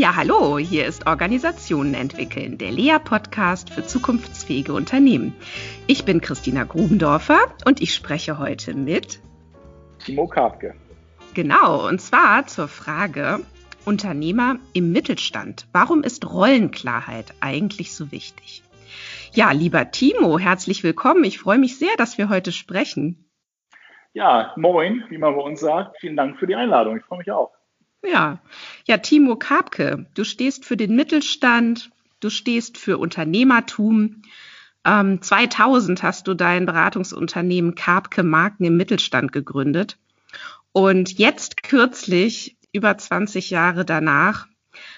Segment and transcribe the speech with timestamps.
[0.00, 5.34] Ja, hallo, hier ist Organisationen entwickeln, der Lea-Podcast für zukunftsfähige Unternehmen.
[5.86, 9.20] Ich bin Christina Grubendorfer und ich spreche heute mit
[9.98, 10.74] Timo Karpke.
[11.34, 13.40] Genau, und zwar zur Frage
[13.84, 15.66] Unternehmer im Mittelstand.
[15.74, 18.62] Warum ist Rollenklarheit eigentlich so wichtig?
[19.34, 21.24] Ja, lieber Timo, herzlich willkommen.
[21.24, 23.30] Ich freue mich sehr, dass wir heute sprechen.
[24.14, 25.98] Ja, moin, wie man bei uns sagt.
[26.00, 26.96] Vielen Dank für die Einladung.
[26.96, 27.52] Ich freue mich auch.
[28.02, 28.38] Ja,
[28.86, 31.90] ja, Timo Karpke, du stehst für den Mittelstand,
[32.20, 34.22] du stehst für Unternehmertum.
[34.84, 39.98] Ähm, 2000 hast du dein Beratungsunternehmen Karpke Marken im Mittelstand gegründet.
[40.72, 44.46] Und jetzt kürzlich, über 20 Jahre danach,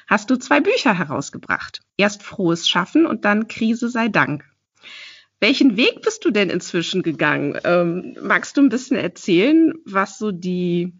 [0.06, 1.80] hast du zwei Bücher herausgebracht.
[1.96, 4.44] Erst Frohes Schaffen und dann Krise sei Dank.
[5.40, 7.58] Welchen Weg bist du denn inzwischen gegangen?
[7.64, 10.92] Ähm, magst du ein bisschen erzählen, was so die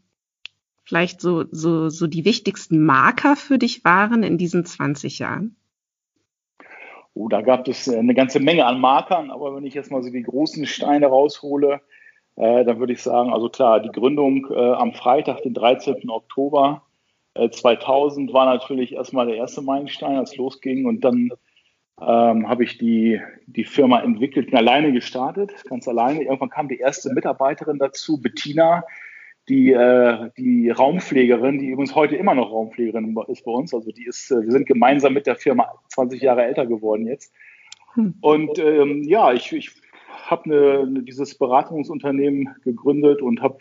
[0.85, 5.57] vielleicht so, so, so die wichtigsten Marker für dich waren in diesen 20 Jahren?
[7.15, 10.03] Oh, da gab es äh, eine ganze Menge an Markern, aber wenn ich jetzt mal
[10.03, 11.81] so die großen Steine raushole,
[12.37, 16.09] äh, dann würde ich sagen, also klar, die Gründung äh, am Freitag, den 13.
[16.09, 16.83] Oktober
[17.35, 21.31] äh, 2000, war natürlich erstmal der erste Meilenstein, als losging und dann
[22.01, 26.23] ähm, habe ich die, die Firma entwickelt und alleine gestartet, ganz alleine.
[26.23, 28.85] Irgendwann kam die erste Mitarbeiterin dazu, Bettina,
[29.49, 33.75] die, äh, die Raumpflegerin, die übrigens heute immer noch Raumpflegerin ist bei uns.
[33.75, 37.33] Also die ist, äh, wir sind gemeinsam mit der Firma 20 Jahre älter geworden jetzt.
[37.95, 38.15] Hm.
[38.21, 39.71] Und ähm, ja, ich, ich
[40.27, 43.59] habe dieses Beratungsunternehmen gegründet und habe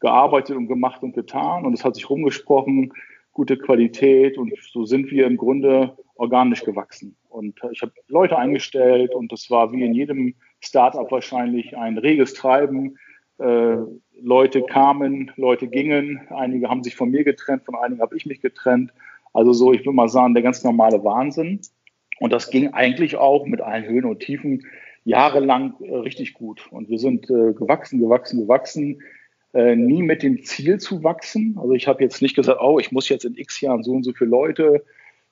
[0.00, 1.64] gearbeitet und gemacht und getan.
[1.64, 2.92] Und es hat sich rumgesprochen,
[3.32, 4.38] gute Qualität.
[4.38, 7.16] Und so sind wir im Grunde organisch gewachsen.
[7.28, 12.34] Und ich habe Leute eingestellt und das war wie in jedem Startup wahrscheinlich ein reges
[12.34, 12.96] Treiben
[13.38, 13.76] äh,
[14.20, 18.40] Leute kamen, Leute gingen, einige haben sich von mir getrennt, von einigen habe ich mich
[18.40, 18.92] getrennt.
[19.32, 21.60] Also so, ich würde mal sagen, der ganz normale Wahnsinn.
[22.20, 24.64] Und das ging eigentlich auch mit allen Höhen und Tiefen
[25.04, 26.68] jahrelang äh, richtig gut.
[26.70, 29.02] Und wir sind äh, gewachsen, gewachsen, gewachsen.
[29.52, 31.56] Äh, nie mit dem Ziel zu wachsen.
[31.60, 34.02] Also ich habe jetzt nicht gesagt, oh, ich muss jetzt in x Jahren so und
[34.02, 34.84] so viele Leute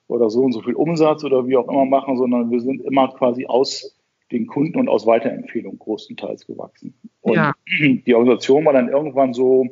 [0.07, 3.09] oder so und so viel Umsatz oder wie auch immer machen, sondern wir sind immer
[3.09, 3.97] quasi aus
[4.33, 6.99] den Kunden und aus Weiterempfehlungen größtenteils gewachsen.
[7.21, 7.53] Und ja.
[7.79, 9.67] die Organisation war dann irgendwann so,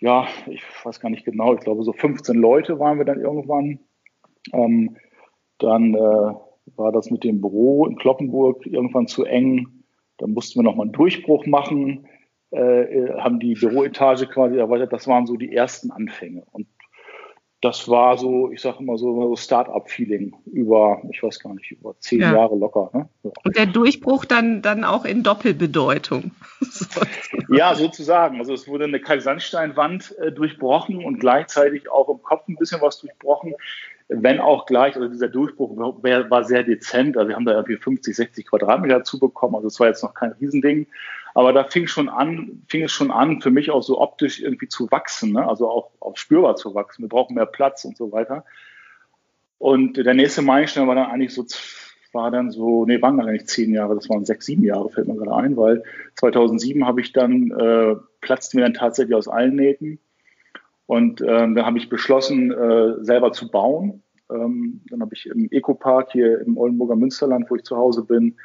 [0.00, 3.78] ja, ich weiß gar nicht genau, ich glaube so 15 Leute waren wir dann irgendwann.
[4.52, 4.96] Ähm,
[5.58, 6.34] dann äh,
[6.76, 9.68] war das mit dem Büro in Kloppenburg irgendwann zu eng.
[10.18, 12.06] Dann mussten wir nochmal einen Durchbruch machen,
[12.52, 14.92] äh, äh, haben die Büroetage quasi erweitert.
[14.92, 16.44] Das waren so die ersten Anfänge.
[16.52, 16.66] Und
[17.64, 21.98] das war so, ich sage immer so, so Start-up-Feeling über, ich weiß gar nicht, über
[21.98, 22.34] zehn ja.
[22.34, 22.90] Jahre locker.
[22.92, 23.08] Ne?
[23.22, 23.30] Ja.
[23.42, 26.32] Und der Durchbruch dann, dann auch in Doppelbedeutung.
[27.48, 28.38] ja, sozusagen.
[28.38, 32.98] Also es wurde eine Kalksandsteinwand äh, durchbrochen und gleichzeitig auch im Kopf ein bisschen was
[33.00, 33.54] durchbrochen.
[34.08, 37.16] Wenn auch gleich, also dieser Durchbruch war, war sehr dezent.
[37.16, 39.54] Also wir haben da irgendwie 50, 60 Quadratmeter dazu bekommen.
[39.54, 40.86] Also es war jetzt noch kein Riesending.
[41.34, 44.68] Aber da fing schon an, fing es schon an, für mich auch so optisch irgendwie
[44.68, 45.46] zu wachsen, ne?
[45.46, 47.02] also auch, auch spürbar zu wachsen.
[47.02, 48.44] Wir brauchen mehr Platz und so weiter.
[49.58, 51.44] Und der nächste Meilenstein war dann eigentlich so,
[52.12, 55.08] war dann so, nee, waren gar nicht zehn Jahre, das waren sechs, sieben Jahre, fällt
[55.08, 55.82] mir gerade ein, weil
[56.14, 59.98] 2007 habe ich dann, äh, platzten mir dann tatsächlich aus allen Nähten.
[60.86, 64.02] Und ähm, dann habe ich beschlossen, äh, selber zu bauen.
[64.30, 68.36] Ähm, dann habe ich im Ecopark hier im Oldenburger Münsterland, wo ich zu Hause bin,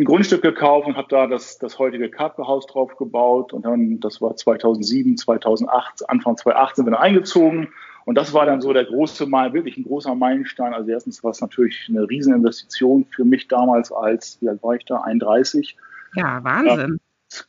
[0.00, 3.52] ein Grundstück gekauft und habe da das, das heutige Karpelhaus drauf gebaut.
[3.52, 7.68] Und dann, das war 2007, 2008, Anfang 2008 sind wir dann eingezogen.
[8.06, 10.74] Und das war dann so der große Mal, wirklich ein großer Meilenstein.
[10.74, 14.84] Also erstens war es natürlich eine Rieseninvestition für mich damals als, wie alt war ich
[14.86, 15.76] da, 31.
[16.16, 16.98] Ja, Wahnsinn.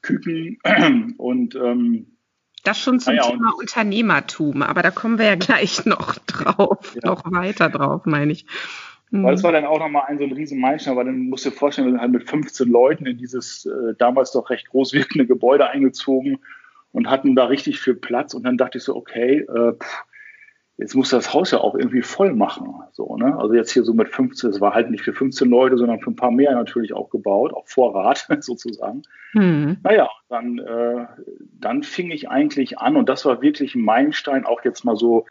[0.01, 0.59] Küken
[1.17, 2.05] und ähm,
[2.63, 7.09] das schon zum ja, Thema Unternehmertum, aber da kommen wir ja gleich noch drauf, ja.
[7.09, 8.45] noch weiter drauf, meine ich.
[9.11, 9.23] Mhm.
[9.23, 11.49] Weil das war dann auch nochmal ein so ein riesen Meilenstein, weil dann musst du
[11.49, 14.93] dir vorstellen, wir sind halt mit 15 Leuten in dieses äh, damals doch recht groß
[14.93, 16.39] wirkende Gebäude eingezogen
[16.93, 20.05] und hatten da richtig viel Platz und dann dachte ich so, okay, äh, pff,
[20.77, 22.73] jetzt muss das Haus ja auch irgendwie voll machen.
[22.91, 23.37] So, ne?
[23.37, 26.09] Also jetzt hier so mit 15, es war halt nicht für 15 Leute, sondern für
[26.09, 29.03] ein paar mehr natürlich auch gebaut, auf Vorrat sozusagen.
[29.33, 29.77] Mhm.
[29.83, 31.05] Naja, dann, äh,
[31.59, 35.25] dann fing ich eigentlich an und das war wirklich ein Meilenstein, auch jetzt mal so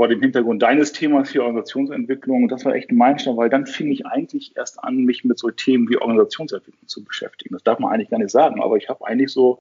[0.00, 2.48] vor dem Hintergrund deines Themas hier Organisationsentwicklung.
[2.48, 5.50] Das war echt ein Meilenstein, weil dann fing ich eigentlich erst an, mich mit so
[5.50, 7.54] Themen wie Organisationsentwicklung zu beschäftigen.
[7.54, 9.60] Das darf man eigentlich gar nicht sagen, aber ich habe eigentlich so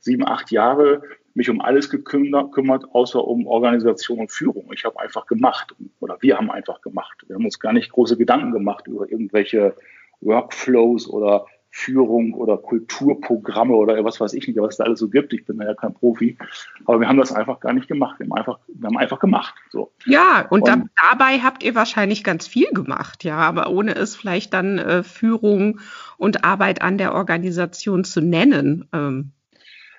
[0.00, 1.00] sieben, acht Jahre
[1.32, 4.70] mich um alles gekümmert, außer um Organisation und Führung.
[4.74, 7.24] Ich habe einfach gemacht oder wir haben einfach gemacht.
[7.26, 9.74] Wir haben uns gar nicht große Gedanken gemacht über irgendwelche
[10.20, 11.46] Workflows oder
[11.78, 15.32] Führung oder Kulturprogramme oder was weiß ich nicht, was es da alles so gibt.
[15.32, 16.36] Ich bin ja kein Profi.
[16.84, 18.18] Aber wir haben das einfach gar nicht gemacht.
[18.18, 19.54] Wir haben einfach, wir haben einfach gemacht.
[19.70, 19.92] So.
[20.04, 24.16] Ja, und, und da, dabei habt ihr wahrscheinlich ganz viel gemacht, ja, aber ohne es
[24.16, 25.78] vielleicht dann äh, Führung
[26.16, 28.88] und Arbeit an der Organisation zu nennen.
[28.92, 29.30] Ähm.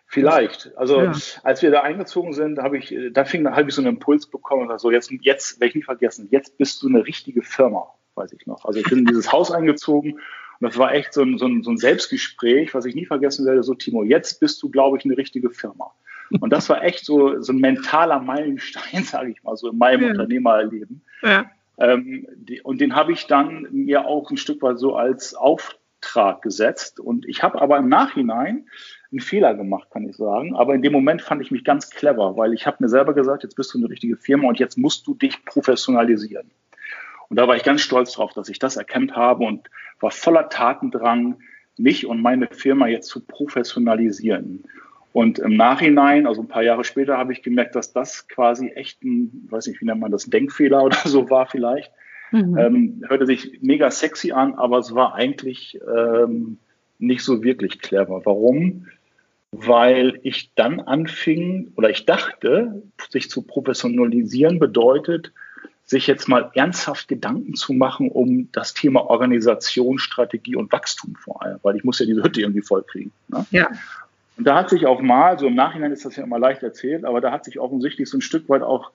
[0.06, 0.76] Vielleicht.
[0.76, 1.14] Also ja.
[1.44, 4.70] als wir da eingezogen sind, habe ich, da fing, habe ich so einen Impuls bekommen
[4.70, 8.34] und so, jetzt, jetzt werde ich nie vergessen, jetzt bist du eine richtige Firma, weiß
[8.34, 8.66] ich noch.
[8.66, 10.20] Also ich bin in dieses Haus eingezogen
[10.60, 13.46] und das war echt so ein, so, ein, so ein Selbstgespräch, was ich nie vergessen
[13.46, 13.64] werde.
[13.64, 15.92] So, Timo, jetzt bist du, glaube ich, eine richtige Firma.
[16.42, 20.04] Und das war echt so, so ein mentaler Meilenstein, sage ich mal, so in meinem
[20.04, 20.10] ja.
[20.10, 21.02] Unternehmerleben.
[21.22, 21.50] Ja.
[21.78, 26.42] Ähm, die, und den habe ich dann mir auch ein Stück weit so als Auftrag
[26.42, 27.00] gesetzt.
[27.00, 28.68] Und ich habe aber im Nachhinein
[29.12, 30.56] einen Fehler gemacht, kann ich sagen.
[30.56, 33.44] Aber in dem Moment fand ich mich ganz clever, weil ich habe mir selber gesagt,
[33.44, 36.52] jetzt bist du eine richtige Firma und jetzt musst du dich professionalisieren.
[37.30, 40.50] Und da war ich ganz stolz drauf, dass ich das erkannt habe und war voller
[40.50, 41.40] Tatendrang,
[41.78, 44.64] mich und meine Firma jetzt zu professionalisieren.
[45.14, 49.04] Und im Nachhinein, also ein paar Jahre später, habe ich gemerkt, dass das quasi echt
[49.04, 51.92] ein, weiß nicht, wie nennt man das, Denkfehler oder so war vielleicht.
[52.32, 52.58] Mhm.
[52.58, 56.58] Ähm, hörte sich mega sexy an, aber es war eigentlich ähm,
[57.00, 58.22] nicht so wirklich clever.
[58.26, 58.88] Warum?
[59.52, 65.32] Weil ich dann anfing oder ich dachte, sich zu professionalisieren bedeutet,
[65.90, 71.42] sich jetzt mal ernsthaft Gedanken zu machen um das Thema Organisation, Strategie und Wachstum vor
[71.42, 73.12] allem, weil ich muss ja diese Hütte irgendwie vollkriegen.
[73.28, 73.44] Ne?
[73.50, 73.72] Ja.
[74.38, 77.06] Und da hat sich auch mal, so im Nachhinein ist das ja immer leicht erzählt,
[77.06, 78.92] aber da hat sich offensichtlich so ein Stück weit auch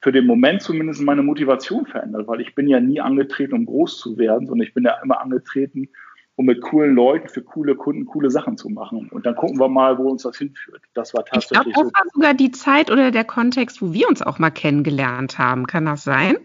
[0.00, 3.98] für den Moment zumindest meine Motivation verändert, weil ich bin ja nie angetreten, um groß
[3.98, 5.88] zu werden, sondern ich bin ja immer angetreten,
[6.36, 9.08] um mit coolen Leuten für coole Kunden coole Sachen zu machen.
[9.10, 10.82] Und dann gucken wir mal, wo uns das hinführt.
[10.94, 11.68] Das war tatsächlich.
[11.68, 14.50] Ich glaube, das war sogar die Zeit oder der Kontext, wo wir uns auch mal
[14.50, 15.66] kennengelernt haben.
[15.66, 16.36] Kann das sein?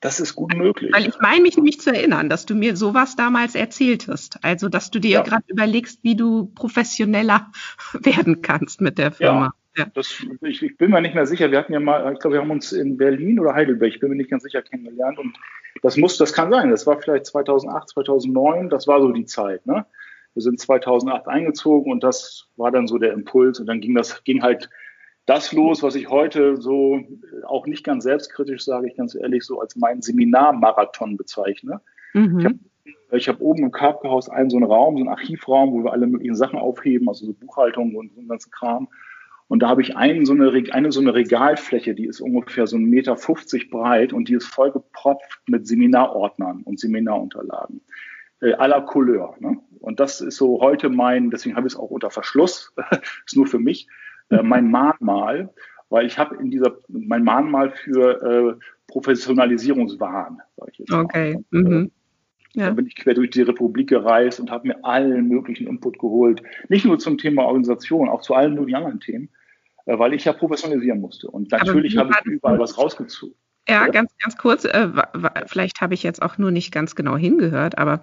[0.00, 0.92] Das ist gut möglich.
[0.92, 4.44] Weil ich meine mich nämlich zu erinnern, dass du mir sowas damals erzählt hast.
[4.44, 5.22] Also, dass du dir ja.
[5.22, 7.50] gerade überlegst, wie du professioneller
[7.94, 9.44] werden kannst mit der Firma.
[9.46, 9.52] Ja,
[9.94, 11.50] das, ich, ich, bin mir nicht mehr sicher.
[11.50, 14.10] Wir hatten ja mal, ich glaube, wir haben uns in Berlin oder Heidelberg, ich bin
[14.10, 15.18] mir nicht ganz sicher, kennengelernt.
[15.18, 15.36] Und
[15.82, 16.70] das muss, das kann sein.
[16.70, 18.70] Das war vielleicht 2008, 2009.
[18.70, 19.66] Das war so die Zeit.
[19.66, 19.84] Ne?
[20.34, 23.58] Wir sind 2008 eingezogen und das war dann so der Impuls.
[23.60, 24.70] Und dann ging das, ging halt
[25.26, 27.00] das los, was ich heute so
[27.46, 31.80] auch nicht ganz selbstkritisch sage, ich ganz ehrlich, so als meinen Seminarmarathon bezeichne.
[32.12, 32.38] Mhm.
[33.12, 35.92] Ich habe ich oben im Karpkehaus einen so einen Raum, so einen Archivraum, wo wir
[35.92, 38.88] alle möglichen Sachen aufheben, also so Buchhaltung und so einen ganzen Kram.
[39.48, 42.76] Und da habe ich einen, so eine, eine so eine Regalfläche, die ist ungefähr so
[42.76, 43.16] 1,50 Meter
[43.70, 47.82] breit und die ist vollgepropft mit Seminarordnern und Seminarunterlagen
[48.40, 49.34] äh, aller Couleur.
[49.40, 49.58] Ne?
[49.80, 52.72] Und das ist so heute mein, deswegen habe ich es auch unter Verschluss,
[53.26, 53.86] ist nur für mich,
[54.30, 55.52] äh, mein Mahnmal,
[55.88, 61.04] weil ich habe in dieser, mein Mahnmal für äh, Professionalisierungswahn, sage ich jetzt mal.
[61.04, 61.44] Okay.
[61.50, 61.90] Mhm.
[62.54, 62.66] Ja.
[62.66, 66.42] Dann bin ich quer durch die Republik gereist und habe mir allen möglichen Input geholt.
[66.68, 69.28] Nicht nur zum Thema Organisation, auch zu allen möglichen anderen Themen,
[69.86, 71.28] äh, weil ich ja professionalisieren musste.
[71.28, 73.34] Und natürlich habe ich überall was rausgezogen.
[73.68, 74.88] Ja, ganz, ganz kurz, äh,
[75.46, 78.02] vielleicht habe ich jetzt auch nur nicht ganz genau hingehört, aber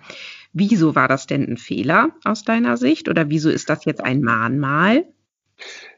[0.54, 4.22] wieso war das denn ein Fehler aus deiner Sicht oder wieso ist das jetzt ein
[4.22, 5.06] Mahnmal?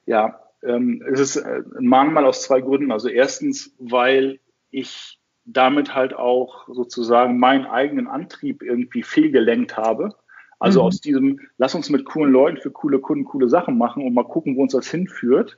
[0.05, 2.91] Ja, ähm, es ist äh, ein Mahnmal aus zwei Gründen.
[2.91, 4.39] Also erstens, weil
[4.69, 10.15] ich damit halt auch sozusagen meinen eigenen Antrieb irgendwie fehlgelenkt habe.
[10.59, 10.87] Also mhm.
[10.87, 14.23] aus diesem, lass uns mit coolen Leuten für coole Kunden coole Sachen machen und mal
[14.23, 15.57] gucken, wo uns das hinführt,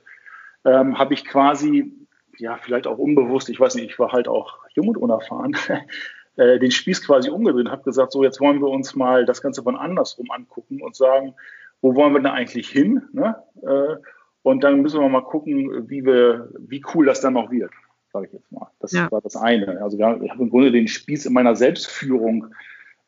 [0.64, 1.92] ähm, habe ich quasi,
[2.38, 5.56] ja, vielleicht auch unbewusst, ich weiß nicht, ich war halt auch jung und unerfahren,
[6.36, 9.62] äh, den Spieß quasi umgedreht, habe gesagt, so jetzt wollen wir uns mal das Ganze
[9.62, 11.34] von andersrum angucken und sagen,
[11.80, 13.02] wo wollen wir denn eigentlich hin?
[13.12, 13.36] Ne?
[13.62, 13.96] Äh,
[14.42, 17.70] und dann müssen wir mal gucken, wie wir, wie cool das dann noch wird
[18.16, 18.68] sage ich jetzt mal.
[18.80, 19.10] Das ja.
[19.10, 19.82] war das eine.
[19.82, 22.46] Also wir, ich habe im Grunde den Spieß in meiner Selbstführung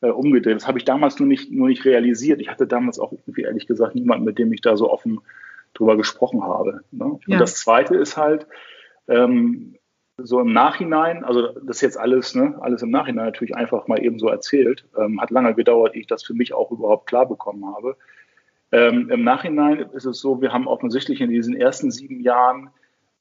[0.00, 0.56] äh, umgedreht.
[0.56, 2.40] Das habe ich damals nur nicht, nur nicht realisiert.
[2.40, 5.20] Ich hatte damals auch irgendwie ehrlich gesagt niemanden, mit dem ich da so offen
[5.74, 6.82] drüber gesprochen habe.
[6.90, 7.04] Ne?
[7.04, 7.38] Und ja.
[7.38, 8.46] das zweite ist halt,
[9.08, 9.74] ähm,
[10.20, 14.02] so im Nachhinein, also das ist jetzt alles, ne, alles im Nachhinein natürlich einfach mal
[14.02, 14.84] eben so erzählt.
[14.98, 17.96] Ähm, hat lange gedauert, ehe ich das für mich auch überhaupt klar bekommen habe.
[18.72, 22.70] Ähm, Im Nachhinein ist es so, wir haben offensichtlich in diesen ersten sieben Jahren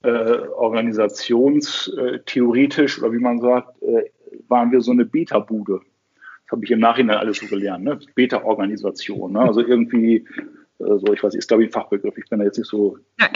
[0.04, 4.12] äh, organisationstheoretisch oder wie man sagt, äh,
[4.48, 5.82] waren wir so eine Beta-Bude.
[6.46, 8.00] Das habe ich im Nachhinein alles so gelernt, ne?
[8.16, 9.34] Beta-Organisation.
[9.34, 9.42] Ne?
[9.42, 10.26] Also irgendwie,
[10.80, 12.18] äh, so ich weiß, ist glaube ich ein Fachbegriff.
[12.18, 12.98] Ich bin da jetzt nicht so.
[13.20, 13.28] Ja,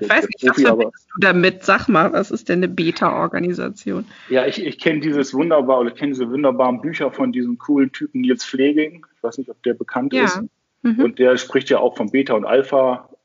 [0.00, 1.64] ich weiß nicht, Profi, was aber, du damit?
[1.64, 4.06] Sag mal, was ist denn eine Beta-Organisation?
[4.30, 8.22] Ja, ich, ich kenne dieses wunderbar oder kenne diese wunderbaren Bücher von diesem coolen Typen
[8.22, 9.04] Nils Pfleging.
[9.16, 10.24] Ich weiß nicht, ob der bekannt ja.
[10.24, 10.40] ist.
[10.82, 11.04] Mhm.
[11.04, 12.44] Und der spricht ja auch von Beta- und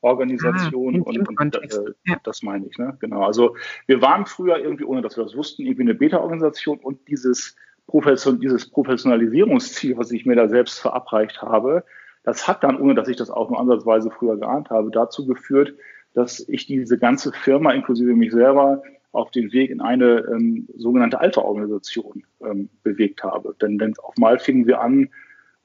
[0.05, 0.95] Alpha-Organisation.
[0.95, 2.17] Ah, und, und äh, ja.
[2.23, 2.97] das meine ich, ne?
[2.99, 3.23] Genau.
[3.23, 3.55] Also
[3.87, 7.55] wir waren früher irgendwie, ohne dass wir das wussten, irgendwie eine Beta-Organisation und dieses
[7.87, 11.83] Profession, dieses Professionalisierungsziel, was ich mir da selbst verabreicht habe,
[12.23, 15.75] das hat dann, ohne dass ich das auch nur ansatzweise früher geahnt habe, dazu geführt,
[16.13, 18.81] dass ich diese ganze Firma, inklusive mich selber,
[19.11, 23.55] auf den Weg in eine ähm, sogenannte Alpha-Organisation ähm, bewegt habe.
[23.61, 25.09] Denn, denn auf mal fingen wir an,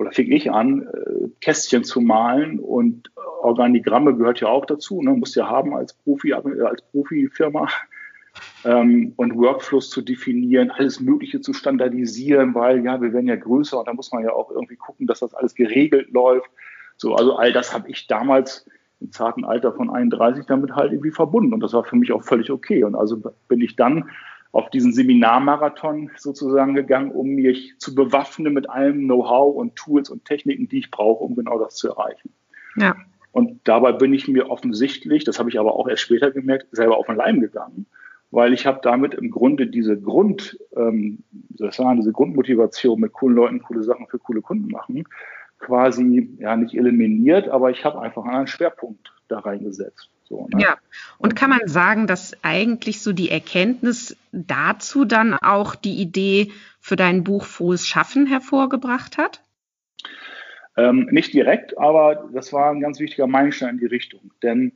[0.01, 5.11] oder fing ich an, äh, Kästchen zu malen und Organigramme gehört ja auch dazu, ne,
[5.11, 7.69] muss ja haben als Profi, äh, als Profifirma.
[8.65, 13.79] Ähm, und Workflows zu definieren, alles Mögliche zu standardisieren, weil ja, wir werden ja größer
[13.79, 16.49] und da muss man ja auch irgendwie gucken, dass das alles geregelt läuft.
[16.97, 18.67] So, also all das habe ich damals
[19.01, 22.23] im zarten Alter von 31 damit halt irgendwie verbunden und das war für mich auch
[22.23, 22.85] völlig okay.
[22.85, 24.09] Und also bin ich dann
[24.53, 30.25] auf diesen Seminarmarathon sozusagen gegangen, um mich zu bewaffnen mit allem Know-how und Tools und
[30.25, 32.33] Techniken, die ich brauche, um genau das zu erreichen.
[32.77, 32.97] Ja.
[33.33, 36.97] Und dabei bin ich mir offensichtlich, das habe ich aber auch erst später gemerkt, selber
[36.99, 37.87] auf den Leim gegangen,
[38.33, 41.23] weil ich habe damit im Grunde diese Grund, ähm,
[41.57, 45.05] soll ich sagen, diese Grundmotivation mit coolen Leuten coole Sachen für coole Kunden machen,
[45.61, 50.11] quasi ja nicht eliminiert, aber ich habe einfach einen Schwerpunkt da reingesetzt.
[50.31, 50.63] So, ne?
[50.63, 50.79] Ja,
[51.19, 56.95] und kann man sagen, dass eigentlich so die Erkenntnis dazu dann auch die Idee für
[56.95, 59.43] dein Buch Frohes Schaffen hervorgebracht hat?
[60.77, 64.31] Ähm, nicht direkt, aber das war ein ganz wichtiger Meilenstein in die Richtung.
[64.41, 64.73] Denn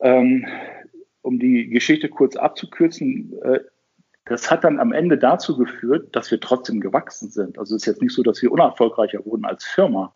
[0.00, 0.46] ähm,
[1.20, 3.60] um die Geschichte kurz abzukürzen, äh,
[4.24, 7.58] das hat dann am Ende dazu geführt, dass wir trotzdem gewachsen sind.
[7.58, 10.14] Also es ist jetzt nicht so, dass wir unerfolgreicher wurden als Firma.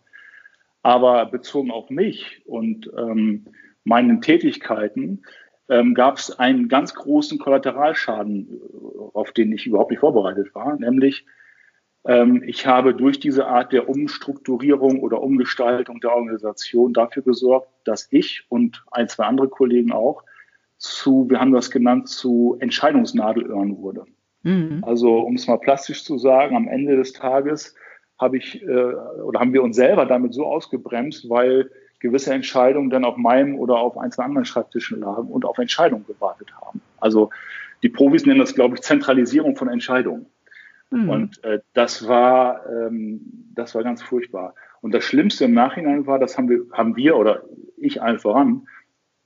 [0.82, 3.46] Aber bezogen auf mich und ähm,
[3.87, 5.23] meinen Tätigkeiten
[5.69, 10.76] ähm, gab es einen ganz großen Kollateralschaden, äh, auf den ich überhaupt nicht vorbereitet war,
[10.76, 11.25] nämlich
[12.07, 18.09] ähm, ich habe durch diese Art der Umstrukturierung oder Umgestaltung der Organisation dafür gesorgt, dass
[18.11, 20.23] ich und ein, zwei andere Kollegen auch
[20.78, 24.05] zu, wir haben das genannt, zu Entscheidungsnadelöhren wurde.
[24.43, 24.85] Mhm.
[24.85, 27.75] Also um es mal plastisch zu sagen, am Ende des Tages
[28.19, 28.66] habe ich äh,
[29.25, 33.79] oder haben wir uns selber damit so ausgebremst, weil gewisse Entscheidungen dann auf meinem oder
[33.79, 36.81] auf einzelnen anderen Schreibtischen lagen und auf Entscheidungen gewartet haben.
[36.99, 37.31] Also
[37.83, 40.26] die Profis nennen das, glaube ich, Zentralisierung von Entscheidungen.
[40.91, 41.09] Mhm.
[41.09, 43.21] Und äh, das war ähm,
[43.55, 44.55] das war ganz furchtbar.
[44.81, 47.43] Und das Schlimmste im Nachhinein war, das haben wir haben wir oder
[47.76, 48.67] ich allen voran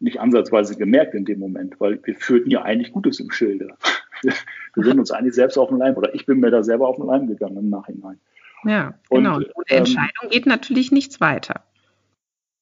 [0.00, 3.74] nicht ansatzweise gemerkt in dem Moment, weil wir führten ja eigentlich Gutes im Schilde.
[4.22, 4.34] Wir,
[4.74, 6.96] wir sind uns eigentlich selbst auf den Leim oder ich bin mir da selber auf
[6.96, 8.20] den Leim gegangen im Nachhinein.
[8.64, 9.36] Ja, genau.
[9.36, 11.64] Und, Entscheidung ähm, geht natürlich nichts weiter.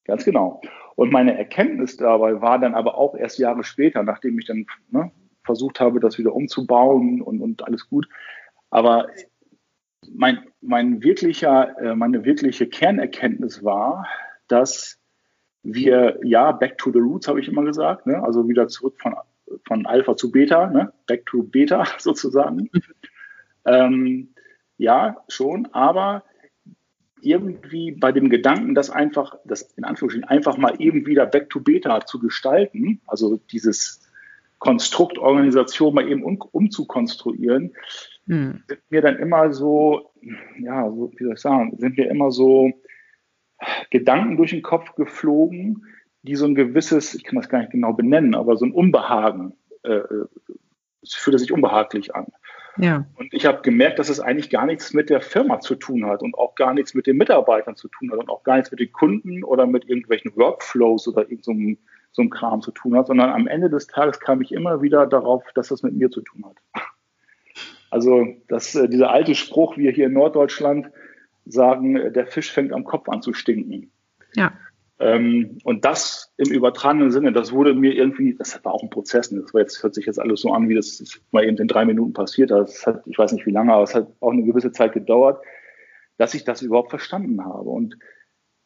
[0.08, 0.60] Ganz genau.
[0.96, 5.12] Und meine Erkenntnis dabei war dann aber auch erst Jahre später, nachdem ich dann ne,
[5.44, 8.08] versucht habe, das wieder umzubauen und, und alles gut.
[8.70, 9.06] Aber
[10.10, 14.06] mein, mein wirklicher, äh, meine wirkliche Kernerkenntnis war,
[14.48, 14.98] dass
[15.62, 18.22] wir, ja, back to the roots, habe ich immer gesagt, ne?
[18.22, 19.14] also wieder zurück von,
[19.66, 20.90] von Alpha zu Beta, ne?
[21.06, 22.70] back to Beta sozusagen.
[22.72, 22.82] Mhm.
[23.66, 24.34] ähm,
[24.78, 26.24] ja, schon, aber
[27.22, 31.60] irgendwie bei dem Gedanken, das einfach, das in Anführungsstrichen einfach mal eben wieder back to
[31.60, 34.00] beta zu gestalten, also dieses
[34.58, 37.74] Konstrukt Organisation mal eben um, umzukonstruieren,
[38.26, 38.62] hm.
[38.66, 40.10] sind mir dann immer so,
[40.60, 42.72] ja, so, wie soll ich sagen, sind mir immer so
[43.90, 45.84] Gedanken durch den Kopf geflogen,
[46.22, 49.54] die so ein gewisses, ich kann das gar nicht genau benennen, aber so ein Unbehagen,
[49.82, 50.26] äh, äh
[51.00, 52.26] es fühlte sich unbehaglich an.
[52.78, 53.06] Ja.
[53.16, 56.22] Und ich habe gemerkt, dass es eigentlich gar nichts mit der Firma zu tun hat
[56.22, 58.80] und auch gar nichts mit den Mitarbeitern zu tun hat und auch gar nichts mit
[58.80, 61.82] den Kunden oder mit irgendwelchen Workflows oder irgendeinem so,
[62.12, 65.06] so einem Kram zu tun hat, sondern am Ende des Tages kam ich immer wieder
[65.06, 66.56] darauf, dass das mit mir zu tun hat.
[67.90, 70.90] Also das, äh, dieser alte Spruch, wir hier in Norddeutschland
[71.46, 73.90] sagen, äh, der Fisch fängt am Kopf an zu stinken.
[74.34, 74.52] Ja.
[75.00, 79.30] Ähm, und das im übertragenen Sinne, das wurde mir irgendwie, das war auch ein Prozess.
[79.30, 79.42] Ne?
[79.42, 81.84] Das war jetzt, hört sich jetzt alles so an, wie das mal eben in drei
[81.84, 82.50] Minuten passiert.
[82.50, 85.40] Das hat, ich weiß nicht wie lange, aber es hat auch eine gewisse Zeit gedauert,
[86.16, 87.70] dass ich das überhaupt verstanden habe.
[87.70, 87.96] Und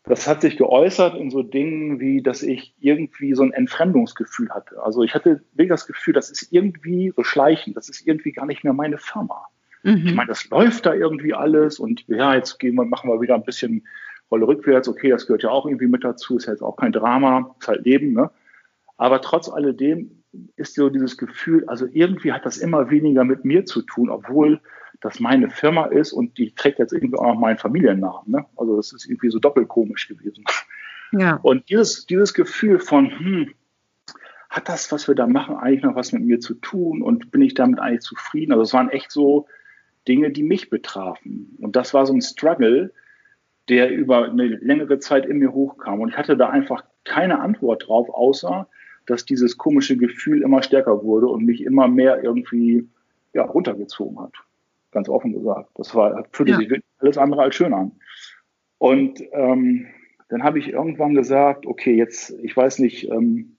[0.05, 4.83] das hat sich geäußert in so Dingen wie, dass ich irgendwie so ein Entfremdungsgefühl hatte.
[4.83, 8.47] Also ich hatte wirklich das Gefühl, das ist irgendwie so schleichend, das ist irgendwie gar
[8.47, 9.47] nicht mehr meine Firma.
[9.83, 10.07] Mhm.
[10.07, 13.35] Ich meine, das läuft da irgendwie alles und ja, jetzt gehen wir, machen wir wieder
[13.35, 13.87] ein bisschen
[14.33, 16.91] Rolle rückwärts, okay, das gehört ja auch irgendwie mit dazu, ist ja jetzt auch kein
[16.91, 18.31] Drama, ist halt Leben, ne?
[18.97, 20.23] Aber trotz alledem
[20.57, 24.61] ist so dieses Gefühl, also irgendwie hat das immer weniger mit mir zu tun, obwohl
[25.03, 28.31] das meine Firma ist und die trägt jetzt irgendwie auch noch meinen Familiennamen.
[28.31, 28.47] Ne?
[28.57, 30.45] Also das ist irgendwie so doppelt komisch gewesen.
[31.13, 31.39] Ja.
[31.43, 33.55] Und dieses, dieses Gefühl von, hm,
[34.49, 37.43] hat das, was wir da machen, eigentlich noch was mit mir zu tun und bin
[37.43, 38.53] ich damit eigentlich zufrieden?
[38.53, 39.47] Also es waren echt so
[40.07, 41.57] Dinge, die mich betrafen.
[41.61, 42.93] Und das war so ein Struggle,
[43.69, 46.01] der über eine längere Zeit in mir hochkam.
[46.01, 48.69] Und ich hatte da einfach keine Antwort drauf, außer
[49.07, 52.89] dass dieses komische Gefühl immer stärker wurde und mich immer mehr irgendwie
[53.33, 54.35] ja, runtergezogen hat.
[54.91, 55.71] ganz offen gesagt.
[55.75, 56.59] Das war, fühlte ja.
[56.59, 57.93] sich alles andere als schön an.
[58.79, 59.87] Und ähm,
[60.29, 63.59] dann habe ich irgendwann gesagt, okay, jetzt, ich weiß nicht, ähm,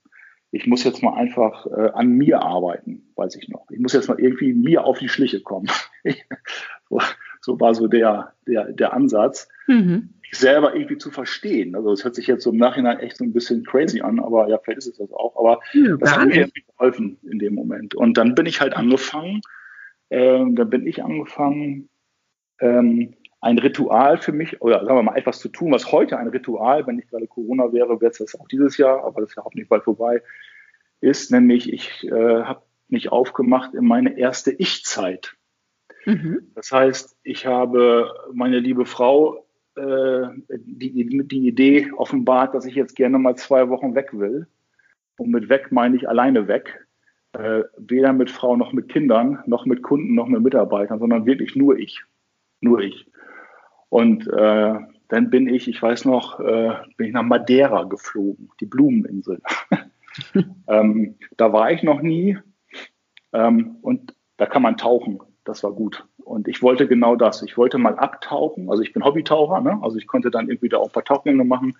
[0.50, 3.68] ich muss jetzt mal einfach äh, an mir arbeiten, weiß ich noch.
[3.70, 5.68] Ich muss jetzt mal irgendwie mir auf die Schliche kommen.
[6.88, 7.00] so,
[7.44, 10.14] so, war so der, der, der Ansatz, mhm.
[10.22, 11.76] mich selber irgendwie zu verstehen.
[11.76, 14.48] Also es hört sich jetzt so im Nachhinein echt so ein bisschen crazy an, aber
[14.48, 15.36] ja, vielleicht ist es das auch.
[15.36, 16.48] Aber ja, das hat mir
[16.78, 17.94] geholfen in dem Moment.
[17.94, 19.42] Und dann bin ich halt angefangen,
[20.08, 21.90] äh, dann bin ich angefangen,
[22.60, 26.28] ähm, ein Ritual für mich, oder sagen wir mal etwas zu tun, was heute ein
[26.28, 29.36] Ritual, wenn nicht gerade Corona wäre, wäre es das auch dieses Jahr, aber das ist
[29.36, 30.22] ja auch nicht bald vorbei,
[31.02, 35.36] ist nämlich, ich äh, habe mich aufgemacht in meine erste Ich-Zeit.
[36.06, 36.50] Mhm.
[36.54, 39.44] Das heißt, ich habe meine liebe Frau
[39.76, 44.46] äh, die, die Idee offenbart, dass ich jetzt gerne mal zwei Wochen weg will.
[45.16, 46.86] Und mit weg meine ich alleine weg.
[47.32, 51.56] Äh, weder mit Frau noch mit Kindern, noch mit Kunden, noch mit Mitarbeitern, sondern wirklich
[51.56, 52.00] nur ich.
[52.60, 53.10] Nur ich.
[53.88, 54.74] Und äh,
[55.08, 59.40] dann bin ich, ich weiß noch, äh, bin ich nach Madeira geflogen, die Blumeninsel.
[60.68, 62.38] ähm, da war ich noch nie
[63.32, 65.20] ähm, und da kann man tauchen.
[65.44, 66.06] Das war gut.
[66.24, 67.42] Und ich wollte genau das.
[67.42, 68.70] Ich wollte mal abtauchen.
[68.70, 69.78] Also ich bin Hobbytaucher, ne?
[69.82, 71.76] also ich konnte dann irgendwie da auch ein paar Tauchgänge machen.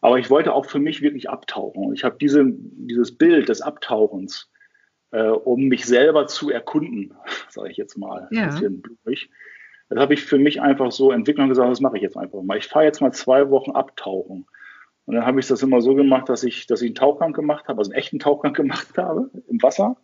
[0.00, 1.86] Aber ich wollte auch für mich wirklich abtauchen.
[1.86, 4.50] Und ich habe diese, dieses Bild des Abtauchens,
[5.10, 7.14] äh, um mich selber zu erkunden,
[7.48, 8.42] sage ich jetzt mal, ja.
[8.42, 9.30] ein bisschen blumig,
[9.88, 12.42] das habe ich für mich einfach so entwickelt und gesagt, das mache ich jetzt einfach
[12.42, 12.58] mal.
[12.58, 14.46] Ich fahre jetzt mal zwei Wochen abtauchen.
[15.04, 17.68] Und dann habe ich das immer so gemacht, dass ich, dass ich einen Tauchgang gemacht
[17.68, 19.96] habe, also einen echten Tauchgang gemacht habe im Wasser.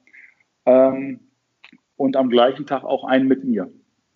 [0.64, 1.20] Ähm,
[2.02, 3.70] und am gleichen Tag auch einen mit mir.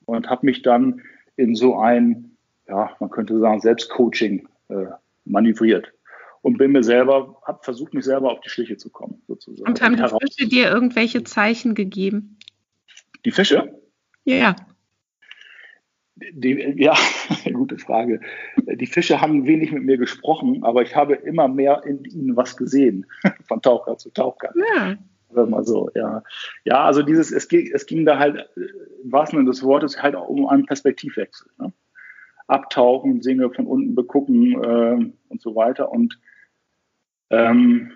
[0.06, 1.02] Und habe mich dann
[1.36, 4.86] in so ein, ja, man könnte sagen, Selbstcoaching äh,
[5.24, 5.92] manövriert.
[6.42, 9.68] Und bin mir selber, habe versucht, mich selber auf die Schliche zu kommen, sozusagen.
[9.68, 12.38] Und haben die Fische dir irgendwelche Zeichen gegeben?
[13.24, 13.80] Die Fische?
[14.24, 14.56] Ja.
[16.16, 16.96] Die, ja,
[17.52, 18.20] gute Frage.
[18.56, 22.56] Die Fische haben wenig mit mir gesprochen, aber ich habe immer mehr in ihnen was
[22.56, 23.06] gesehen,
[23.46, 24.52] von Taucher zu Taucher.
[24.74, 24.98] Ja.
[25.30, 26.22] Mal so, ja.
[26.64, 30.14] Ja, also dieses, es ging, es ging da halt im wahrsten Sinne des Wortes halt
[30.14, 31.50] auch um einen Perspektivwechsel.
[31.58, 31.72] Ne?
[32.46, 35.90] Abtauchen, Dinge von unten begucken äh, und so weiter.
[35.90, 36.18] Und
[37.30, 37.92] ähm,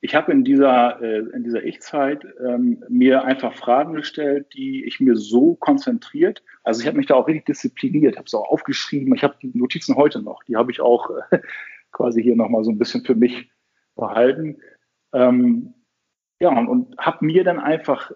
[0.00, 5.00] ich habe in dieser, äh, in dieser Ich-Zeit ähm, mir einfach Fragen gestellt, die ich
[5.00, 9.14] mir so konzentriert, also ich habe mich da auch richtig diszipliniert, habe es auch aufgeschrieben,
[9.14, 11.40] ich habe die Notizen heute noch, die habe ich auch äh,
[11.92, 13.50] quasi hier nochmal so ein bisschen für mich
[13.96, 14.58] behalten.
[15.12, 15.74] Ähm,
[16.40, 18.12] ja, und, und habe mir dann einfach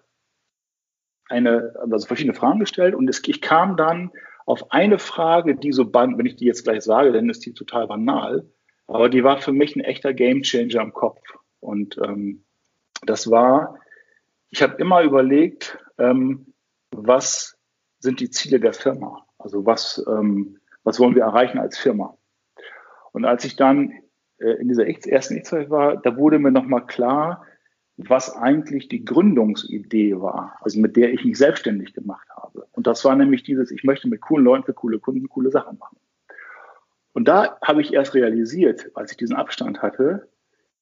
[1.29, 4.11] eine, also verschiedene Fragen gestellt und es, ich kam dann
[4.47, 7.87] auf eine Frage, die so, wenn ich die jetzt gleich sage, dann ist die total
[7.87, 8.47] banal,
[8.87, 11.21] aber die war für mich ein echter Gamechanger im Kopf.
[11.61, 12.45] Und ähm,
[13.03, 13.79] das war,
[14.51, 16.55] ich habe immer überlegt, ähm,
[16.91, 17.57] was
[18.01, 19.25] sind die Ziele der Firma?
[19.39, 22.19] Also was, ähm, was wollen wir erreichen als Firma?
[23.13, 23.93] Und als ich dann
[24.39, 27.47] äh, in dieser ersten Ich-Zeit war, da wurde mir nochmal klar,
[28.11, 32.67] was eigentlich die Gründungsidee war, also mit der ich mich selbstständig gemacht habe.
[32.73, 35.79] Und das war nämlich dieses, ich möchte mit coolen Leuten für coole Kunden coole Sachen
[35.79, 35.99] machen.
[37.13, 40.29] Und da habe ich erst realisiert, als ich diesen Abstand hatte,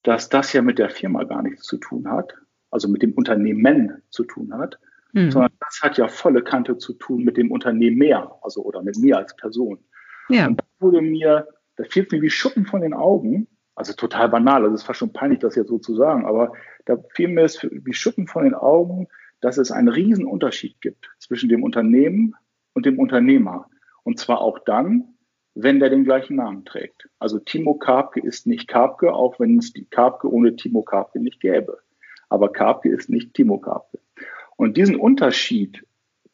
[0.02, 2.35] dass das ja mit der Firma gar nichts zu tun hat,
[2.70, 4.78] also mit dem Unternehmen zu tun hat,
[5.12, 5.30] mhm.
[5.30, 8.96] sondern das hat ja volle Kante zu tun mit dem Unternehmen mehr, also oder mit
[8.98, 9.78] mir als Person.
[10.28, 10.46] Ja.
[10.46, 14.62] Und da wurde mir, das fiel mir wie Schuppen von den Augen, also total banal,
[14.62, 16.52] also es ist fast schon peinlich, das jetzt so zu sagen, aber
[16.85, 19.09] da fiel mir es wie Schuppen von den Augen,
[19.40, 22.35] dass es einen riesen Unterschied gibt zwischen dem Unternehmen
[22.74, 23.68] und dem Unternehmer.
[24.02, 25.14] Und zwar auch dann,
[25.54, 27.09] wenn der den gleichen Namen trägt.
[27.18, 31.40] Also Timo Karpke ist nicht Karpke, auch wenn es die Karpke ohne Timo Karpke nicht
[31.40, 31.78] gäbe.
[32.28, 33.98] Aber Karpke ist nicht Timo Karpke.
[34.56, 35.85] Und diesen Unterschied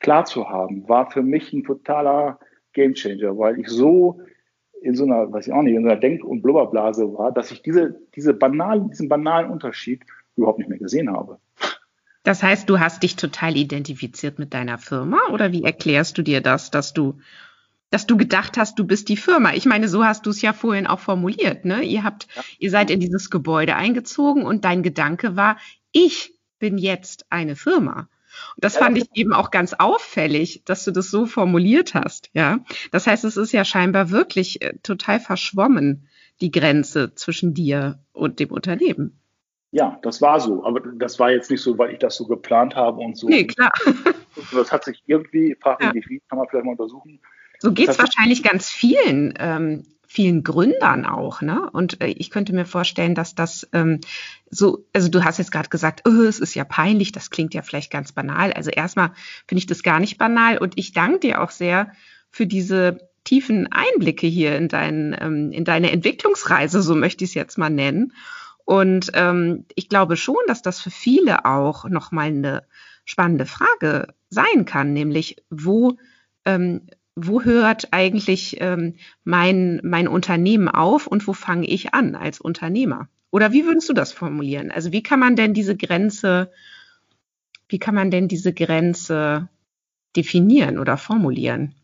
[0.00, 2.38] klar zu haben, war für mich ein totaler
[2.72, 4.20] Gamechanger, weil ich so
[4.82, 7.50] in so einer, weiß ich auch nicht, in so einer Denk- und Blubberblase war, dass
[7.50, 10.04] ich diese, diese banalen, diesen banalen Unterschied
[10.36, 11.38] überhaupt nicht mehr gesehen habe.
[12.22, 16.40] Das heißt, du hast dich total identifiziert mit deiner Firma oder wie erklärst du dir
[16.40, 17.18] das, dass du
[17.90, 19.54] dass du gedacht hast, du bist die Firma.
[19.54, 21.82] Ich meine, so hast du es ja vorhin auch formuliert, ne?
[21.82, 22.42] Ihr habt, ja.
[22.58, 25.56] ihr seid in dieses Gebäude eingezogen und dein Gedanke war,
[25.92, 28.08] ich bin jetzt eine Firma.
[28.54, 32.60] Und das fand ich eben auch ganz auffällig, dass du das so formuliert hast, ja.
[32.92, 36.08] Das heißt, es ist ja scheinbar wirklich äh, total verschwommen,
[36.40, 39.20] die Grenze zwischen dir und dem Unternehmen.
[39.72, 40.64] Ja, das war so.
[40.64, 43.28] Aber das war jetzt nicht so, weil ich das so geplant habe und so.
[43.28, 43.72] Nee, klar.
[44.52, 46.10] Das hat sich irgendwie, frag mich ja.
[46.10, 47.20] wie, kann man vielleicht mal untersuchen,
[47.58, 51.68] so geht es wahrscheinlich ganz vielen ähm, vielen Gründern auch, ne?
[51.72, 54.00] Und äh, ich könnte mir vorstellen, dass das ähm,
[54.50, 57.62] so, also du hast jetzt gerade gesagt, oh, es ist ja peinlich, das klingt ja
[57.62, 58.52] vielleicht ganz banal.
[58.52, 59.12] Also erstmal
[59.46, 61.92] finde ich das gar nicht banal und ich danke dir auch sehr
[62.30, 67.34] für diese tiefen Einblicke hier in, dein, ähm, in deine Entwicklungsreise, so möchte ich es
[67.34, 68.12] jetzt mal nennen.
[68.64, 72.64] Und ähm, ich glaube schon, dass das für viele auch nochmal eine
[73.04, 75.96] spannende Frage sein kann, nämlich wo,
[76.44, 82.40] ähm, wo hört eigentlich ähm, mein, mein Unternehmen auf und wo fange ich an als
[82.40, 83.08] Unternehmer?
[83.30, 84.70] Oder wie würdest du das formulieren?
[84.70, 86.52] Also wie kann man denn diese Grenze,
[87.68, 89.48] wie kann man denn diese Grenze
[90.14, 91.74] definieren oder formulieren?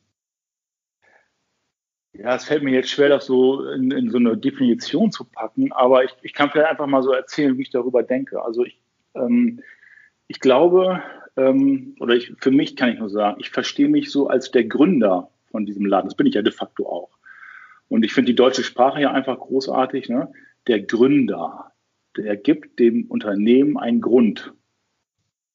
[2.12, 5.72] Ja, es fällt mir jetzt schwer, das so in, in so eine Definition zu packen,
[5.72, 8.44] aber ich, ich, kann vielleicht einfach mal so erzählen, wie ich darüber denke.
[8.44, 8.78] Also ich,
[9.14, 9.62] ähm,
[10.28, 11.02] ich glaube,
[11.36, 14.64] ähm, oder ich, für mich kann ich nur sagen, ich verstehe mich so als der
[14.64, 16.08] Gründer von diesem Laden.
[16.08, 17.10] Das bin ich ja de facto auch.
[17.88, 20.08] Und ich finde die deutsche Sprache ja einfach großartig.
[20.08, 20.32] Ne?
[20.66, 21.72] Der Gründer,
[22.16, 24.52] der gibt dem Unternehmen einen Grund.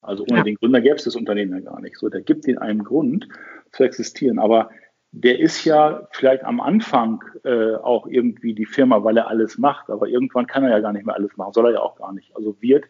[0.01, 0.43] Also ohne ja.
[0.43, 1.97] den Gründer gäbe es das Unternehmen ja gar nicht.
[1.97, 3.27] So, der gibt ihnen einen Grund
[3.71, 4.39] zu existieren.
[4.39, 4.69] Aber
[5.12, 9.89] der ist ja vielleicht am Anfang äh, auch irgendwie die Firma, weil er alles macht,
[9.89, 12.13] aber irgendwann kann er ja gar nicht mehr alles machen, soll er ja auch gar
[12.13, 12.36] nicht.
[12.36, 12.86] Also wird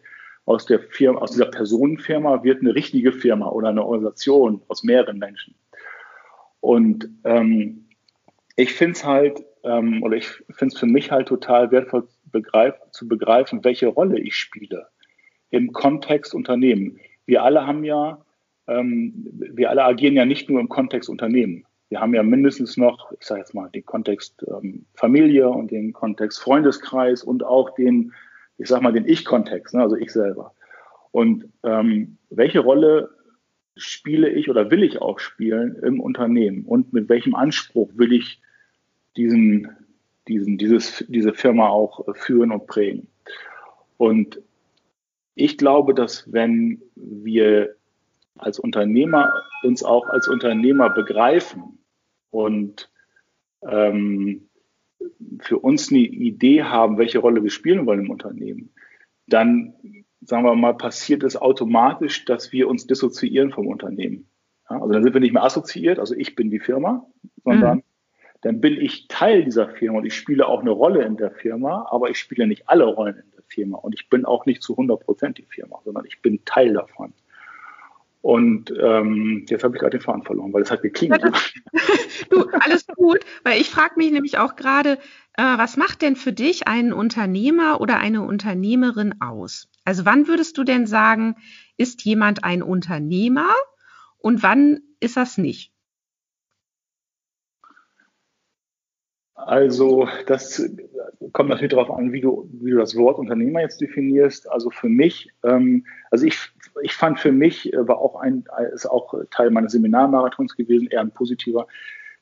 [0.48, 5.18] aus der Firma, aus dieser Personenfirma wird eine richtige Firma oder eine Organisation aus mehreren
[5.18, 5.54] Menschen.
[6.60, 7.86] Und ähm,
[8.56, 12.74] ich finde es halt, ähm, oder ich finde es für mich halt total wertvoll begreif,
[12.92, 14.88] zu begreifen, welche Rolle ich spiele
[15.50, 16.98] im Kontext Unternehmen.
[17.26, 18.24] Wir alle haben ja,
[18.66, 23.12] ähm, wir alle agieren ja nicht nur im Kontext Unternehmen wir haben ja mindestens noch,
[23.12, 28.12] ich sage jetzt mal, den Kontext ähm, Familie und den Kontext Freundeskreis und auch den,
[28.58, 30.52] ich sage mal, den Ich-Kontext, ne, also ich selber.
[31.10, 33.10] Und ähm, welche Rolle
[33.76, 38.40] spiele ich oder will ich auch spielen im Unternehmen und mit welchem Anspruch will ich
[39.16, 39.68] diesen,
[40.26, 43.08] diesen, dieses, diese Firma auch führen und prägen?
[43.96, 44.40] Und
[45.34, 47.76] ich glaube, dass wenn wir
[48.36, 51.78] als Unternehmer uns auch als Unternehmer begreifen
[52.30, 52.90] und
[53.62, 54.47] ähm,
[55.40, 58.70] für uns eine Idee haben, welche Rolle wir spielen wollen im Unternehmen,
[59.26, 59.74] dann,
[60.20, 64.28] sagen wir mal, passiert es automatisch, dass wir uns dissoziieren vom Unternehmen.
[64.70, 67.06] Ja, also dann sind wir nicht mehr assoziiert, also ich bin die Firma,
[67.44, 67.82] sondern mhm.
[68.42, 71.86] dann bin ich Teil dieser Firma und ich spiele auch eine Rolle in der Firma,
[71.90, 74.74] aber ich spiele nicht alle Rollen in der Firma und ich bin auch nicht zu
[74.74, 77.12] 100 Prozent die Firma, sondern ich bin Teil davon.
[78.28, 81.22] Und ähm, jetzt habe ich gerade den Faden verloren, weil es hat geklingelt.
[82.28, 84.98] du, alles gut, weil ich frage mich nämlich auch gerade,
[85.38, 89.70] äh, was macht denn für dich einen Unternehmer oder eine Unternehmerin aus?
[89.86, 91.36] Also wann würdest du denn sagen,
[91.78, 93.48] ist jemand ein Unternehmer
[94.18, 95.72] und wann ist das nicht?
[99.38, 100.68] Also das
[101.32, 104.50] kommt natürlich darauf an, wie du, wie du das Wort Unternehmer jetzt definierst.
[104.50, 106.38] Also für mich, ähm, also ich,
[106.82, 111.00] ich fand für mich, äh, war auch ein, ist auch Teil meines Seminarmarathons gewesen, eher
[111.00, 111.68] ein positiver.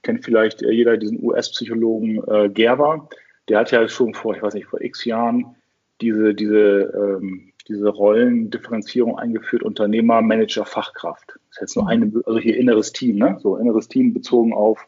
[0.02, 3.08] Kennt vielleicht äh, jeder diesen US-Psychologen äh, Gerber.
[3.48, 5.56] Der hat ja schon vor, ich weiß nicht, vor x Jahren
[6.02, 11.28] diese, diese, ähm, diese Rollendifferenzierung eingeführt, Unternehmer, Manager, Fachkraft.
[11.28, 13.38] Das ist jetzt nur eine, also hier inneres Team, ne?
[13.40, 14.86] So inneres Team bezogen auf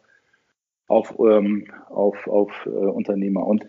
[0.88, 3.46] auf, ähm, auf, auf äh, Unternehmer.
[3.46, 3.64] Und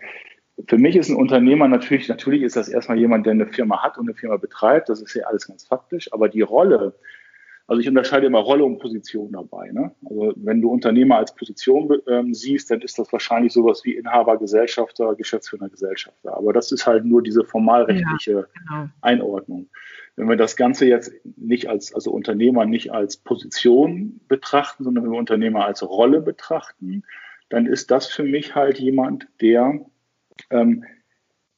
[0.67, 3.97] für mich ist ein Unternehmer natürlich, natürlich ist das erstmal jemand, der eine Firma hat
[3.97, 4.89] und eine Firma betreibt.
[4.89, 6.11] Das ist ja alles ganz faktisch.
[6.11, 6.95] Aber die Rolle,
[7.67, 9.71] also ich unterscheide immer Rolle und Position dabei.
[9.71, 9.91] Ne?
[10.09, 14.37] Also wenn du Unternehmer als Position ähm, siehst, dann ist das wahrscheinlich sowas wie Inhaber,
[14.37, 16.35] Gesellschafter, Geschäftsführer, Gesellschafter.
[16.35, 18.89] Aber das ist halt nur diese formalrechtliche ja, genau.
[19.01, 19.69] Einordnung.
[20.19, 25.13] Wenn wir das Ganze jetzt nicht als, also Unternehmer nicht als Position betrachten, sondern wenn
[25.13, 27.03] wir Unternehmer als Rolle betrachten,
[27.47, 29.79] dann ist das für mich halt jemand, der,
[30.49, 30.83] ähm,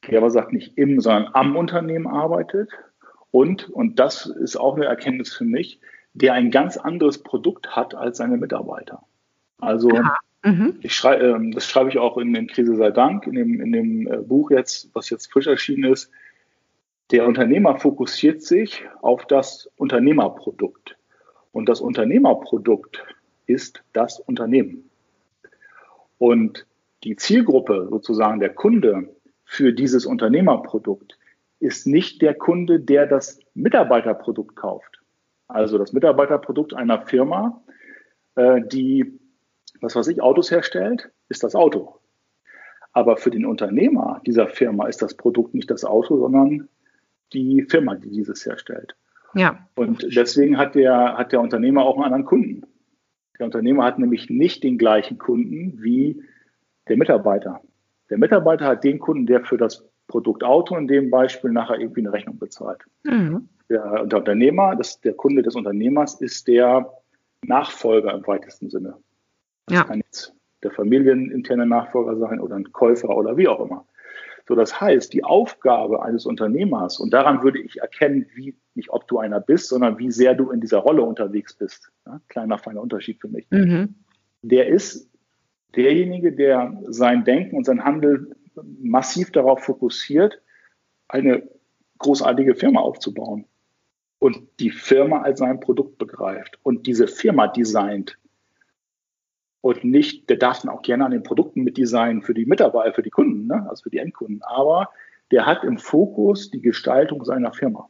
[0.07, 2.69] der aber sagt nicht im, sondern am Unternehmen arbeitet
[3.31, 5.79] und, und das ist auch eine Erkenntnis für mich,
[6.13, 9.01] der ein ganz anderes Produkt hat als seine Mitarbeiter.
[9.57, 9.89] Also
[10.43, 10.75] mhm.
[10.81, 13.71] ich schrei, äh, das schreibe ich auch in, in Krise sei Dank, in dem, in
[13.71, 16.11] dem äh, Buch jetzt, was jetzt frisch erschienen ist,
[17.11, 20.97] der Unternehmer fokussiert sich auf das Unternehmerprodukt.
[21.51, 23.03] Und das Unternehmerprodukt
[23.45, 24.89] ist das Unternehmen.
[26.17, 26.65] Und
[27.03, 31.17] die Zielgruppe, sozusagen der Kunde für dieses Unternehmerprodukt,
[31.59, 35.01] ist nicht der Kunde, der das Mitarbeiterprodukt kauft.
[35.47, 37.61] Also das Mitarbeiterprodukt einer Firma,
[38.35, 39.19] äh, die,
[39.81, 41.95] was weiß ich, Autos herstellt, ist das Auto.
[42.93, 46.69] Aber für den Unternehmer dieser Firma ist das Produkt nicht das Auto, sondern
[47.33, 48.95] die Firma, die dieses herstellt.
[49.33, 49.67] Ja.
[49.75, 52.63] Und deswegen hat der, hat der Unternehmer auch einen anderen Kunden.
[53.39, 56.23] Der Unternehmer hat nämlich nicht den gleichen Kunden wie
[56.87, 57.61] Der Mitarbeiter.
[58.09, 62.01] Der Mitarbeiter hat den Kunden, der für das Produkt Auto in dem Beispiel nachher irgendwie
[62.01, 62.83] eine Rechnung bezahlt.
[63.03, 63.47] Mhm.
[63.69, 66.91] Der, der, Unternehmer, das, der Kunde des Unternehmers ist der
[67.43, 68.97] Nachfolger im weitesten Sinne.
[69.67, 69.83] Das ja.
[69.85, 73.85] kann jetzt der familieninterne Nachfolger sein oder ein Käufer oder wie auch immer.
[74.47, 79.07] So, das heißt, die Aufgabe eines Unternehmers, und daran würde ich erkennen, wie, nicht ob
[79.07, 81.91] du einer bist, sondern wie sehr du in dieser Rolle unterwegs bist.
[82.05, 83.47] Ja, kleiner, feiner Unterschied für mich.
[83.49, 83.95] Mhm.
[84.41, 85.09] Der ist
[85.75, 88.35] derjenige, der sein Denken und sein Handeln
[88.81, 90.41] massiv darauf fokussiert,
[91.07, 91.47] eine
[91.99, 93.45] großartige Firma aufzubauen
[94.19, 98.17] und die Firma als sein Produkt begreift und diese Firma designt
[99.61, 102.93] und nicht, der darf dann auch gerne an den Produkten mit designen für die Mitarbeiter,
[102.93, 103.67] für die Kunden, ne?
[103.69, 104.89] also für die Endkunden, aber
[105.31, 107.87] der hat im Fokus die Gestaltung seiner Firma.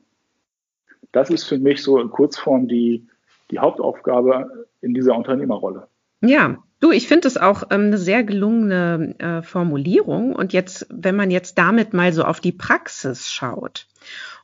[1.12, 3.08] Das ist für mich so in Kurzform die,
[3.50, 5.88] die Hauptaufgabe in dieser Unternehmerrolle.
[6.22, 10.36] Ja, du, ich finde es auch ähm, eine sehr gelungene äh, Formulierung.
[10.36, 13.88] Und jetzt, wenn man jetzt damit mal so auf die Praxis schaut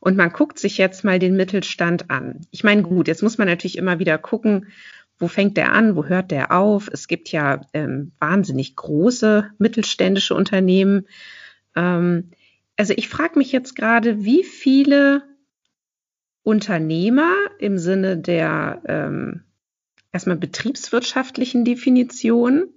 [0.00, 2.40] und man guckt sich jetzt mal den Mittelstand an.
[2.50, 4.66] Ich meine, gut, jetzt muss man natürlich immer wieder gucken,
[5.18, 6.88] wo fängt der an, wo hört der auf?
[6.92, 11.06] Es gibt ja ähm, wahnsinnig große mittelständische Unternehmen.
[11.74, 12.30] Ähm,
[12.76, 15.24] also ich frage mich jetzt gerade, wie viele
[16.44, 19.42] Unternehmer im Sinne der ähm,
[20.12, 22.68] erstmal betriebswirtschaftlichen Definition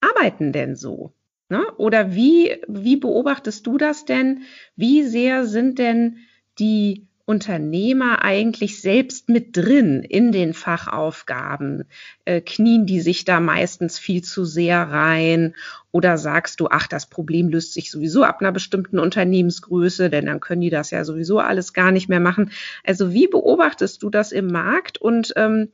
[0.00, 1.12] arbeiten denn so?
[1.48, 1.64] Ne?
[1.76, 4.42] Oder wie, wie beobachtest du das denn?
[4.76, 6.18] Wie sehr sind denn
[6.58, 11.84] die Unternehmer eigentlich selbst mit drin in den Fachaufgaben?
[12.24, 15.56] Äh, knien die sich da meistens viel zu sehr rein?
[15.90, 20.38] Oder sagst du, ach, das Problem löst sich sowieso ab einer bestimmten Unternehmensgröße, denn dann
[20.38, 22.52] können die das ja sowieso alles gar nicht mehr machen.
[22.84, 25.70] Also wie beobachtest du das im Markt und ähm,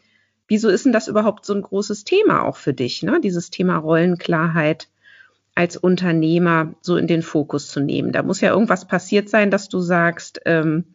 [0.49, 3.21] wieso ist denn das überhaupt so ein großes Thema auch für dich, ne?
[3.23, 4.89] dieses Thema Rollenklarheit
[5.55, 8.13] als Unternehmer so in den Fokus zu nehmen?
[8.13, 10.95] Da muss ja irgendwas passiert sein, dass du sagst, ähm,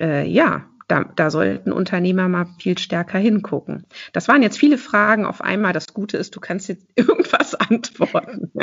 [0.00, 3.86] äh, ja, da, da sollten Unternehmer mal viel stärker hingucken.
[4.12, 5.72] Das waren jetzt viele Fragen auf einmal.
[5.72, 8.50] Das Gute ist, du kannst jetzt irgendwas antworten.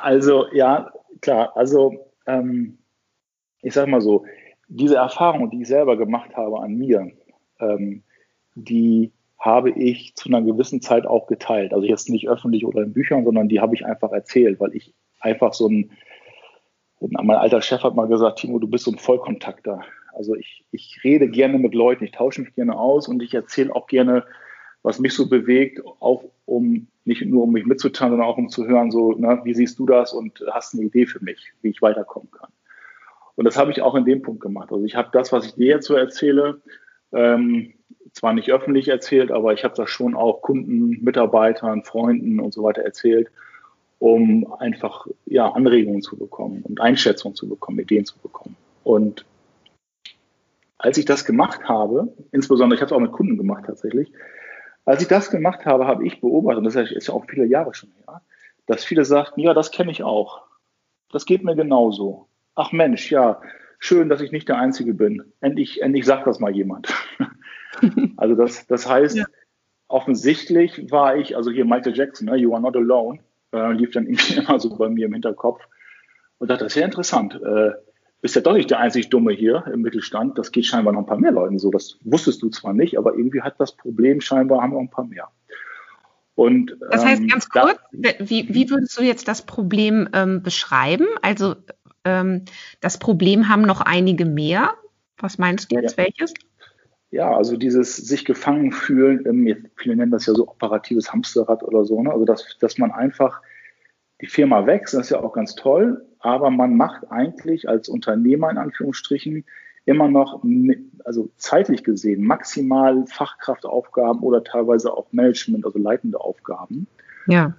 [0.00, 1.56] also ja, klar.
[1.56, 2.78] Also ähm,
[3.62, 4.24] ich sage mal so,
[4.68, 7.12] diese Erfahrung, die ich selber gemacht habe an mir,
[7.60, 8.02] ähm,
[8.54, 11.72] die habe ich zu einer gewissen Zeit auch geteilt.
[11.72, 14.94] Also jetzt nicht öffentlich oder in Büchern, sondern die habe ich einfach erzählt, weil ich
[15.20, 15.92] einfach so ein,
[17.00, 19.82] mein alter Chef hat mal gesagt, Timo, du bist so ein Vollkontakter.
[20.14, 23.74] Also ich, ich rede gerne mit Leuten, ich tausche mich gerne aus und ich erzähle
[23.74, 24.24] auch gerne,
[24.82, 28.66] was mich so bewegt, auch um nicht nur um mich mitzuteilen, sondern auch um zu
[28.66, 31.82] hören, so, na, wie siehst du das und hast eine Idee für mich, wie ich
[31.82, 32.50] weiterkommen kann.
[33.34, 34.72] Und das habe ich auch in dem Punkt gemacht.
[34.72, 36.62] Also ich habe das, was ich dir jetzt so erzähle,
[37.12, 37.74] ähm,
[38.12, 42.62] zwar nicht öffentlich erzählt, aber ich habe das schon auch Kunden, Mitarbeitern, Freunden und so
[42.62, 43.28] weiter erzählt,
[44.14, 48.56] um einfach ja, Anregungen zu bekommen und Einschätzungen zu bekommen, Ideen zu bekommen.
[48.84, 49.24] Und
[50.78, 54.12] als ich das gemacht habe, insbesondere, ich habe es auch mit Kunden gemacht tatsächlich,
[54.84, 57.74] als ich das gemacht habe, habe ich beobachtet, und das ist ja auch viele Jahre
[57.74, 58.20] schon her,
[58.66, 60.42] dass viele sagten, ja, das kenne ich auch.
[61.10, 63.40] Das geht mir genauso ach Mensch, ja,
[63.78, 65.22] schön, dass ich nicht der Einzige bin.
[65.40, 66.92] Endlich, endlich sagt das mal jemand.
[68.16, 69.26] also das, das heißt, ja.
[69.86, 73.20] offensichtlich war ich, also hier Michael Jackson, ne, You are not alone,
[73.56, 75.62] äh, lief dann irgendwie immer so bei mir im Hinterkopf
[76.38, 77.40] und dachte, das ist ja interessant.
[77.42, 77.72] Äh,
[78.22, 80.38] bist ja doch nicht der einzig Dumme hier im Mittelstand.
[80.38, 81.70] Das geht scheinbar noch ein paar mehr Leuten so.
[81.70, 85.04] Das wusstest du zwar nicht, aber irgendwie hat das Problem scheinbar haben wir ein paar
[85.04, 85.28] mehr.
[86.34, 90.42] Und, das heißt ähm, ganz kurz, da, wie, wie würdest du jetzt das Problem ähm,
[90.42, 91.06] beschreiben?
[91.22, 91.56] Also
[92.04, 92.44] ähm,
[92.80, 94.74] das Problem haben noch einige mehr.
[95.18, 96.04] Was meinst du jetzt, ja.
[96.04, 96.34] welches?
[97.10, 99.24] Ja, also dieses sich gefangen fühlen,
[99.76, 102.12] viele nennen das ja so operatives Hamsterrad oder so, ne?
[102.12, 103.40] also dass, dass man einfach
[104.20, 108.50] die Firma wächst, das ist ja auch ganz toll, aber man macht eigentlich als Unternehmer
[108.50, 109.44] in Anführungsstrichen
[109.84, 110.42] immer noch,
[111.04, 116.88] also zeitlich gesehen, maximal Fachkraftaufgaben oder teilweise auch Management, also leitende Aufgaben.
[117.26, 117.54] Ja.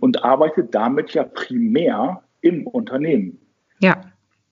[0.00, 3.38] Und arbeitet damit ja primär im Unternehmen.
[3.80, 4.00] Ja.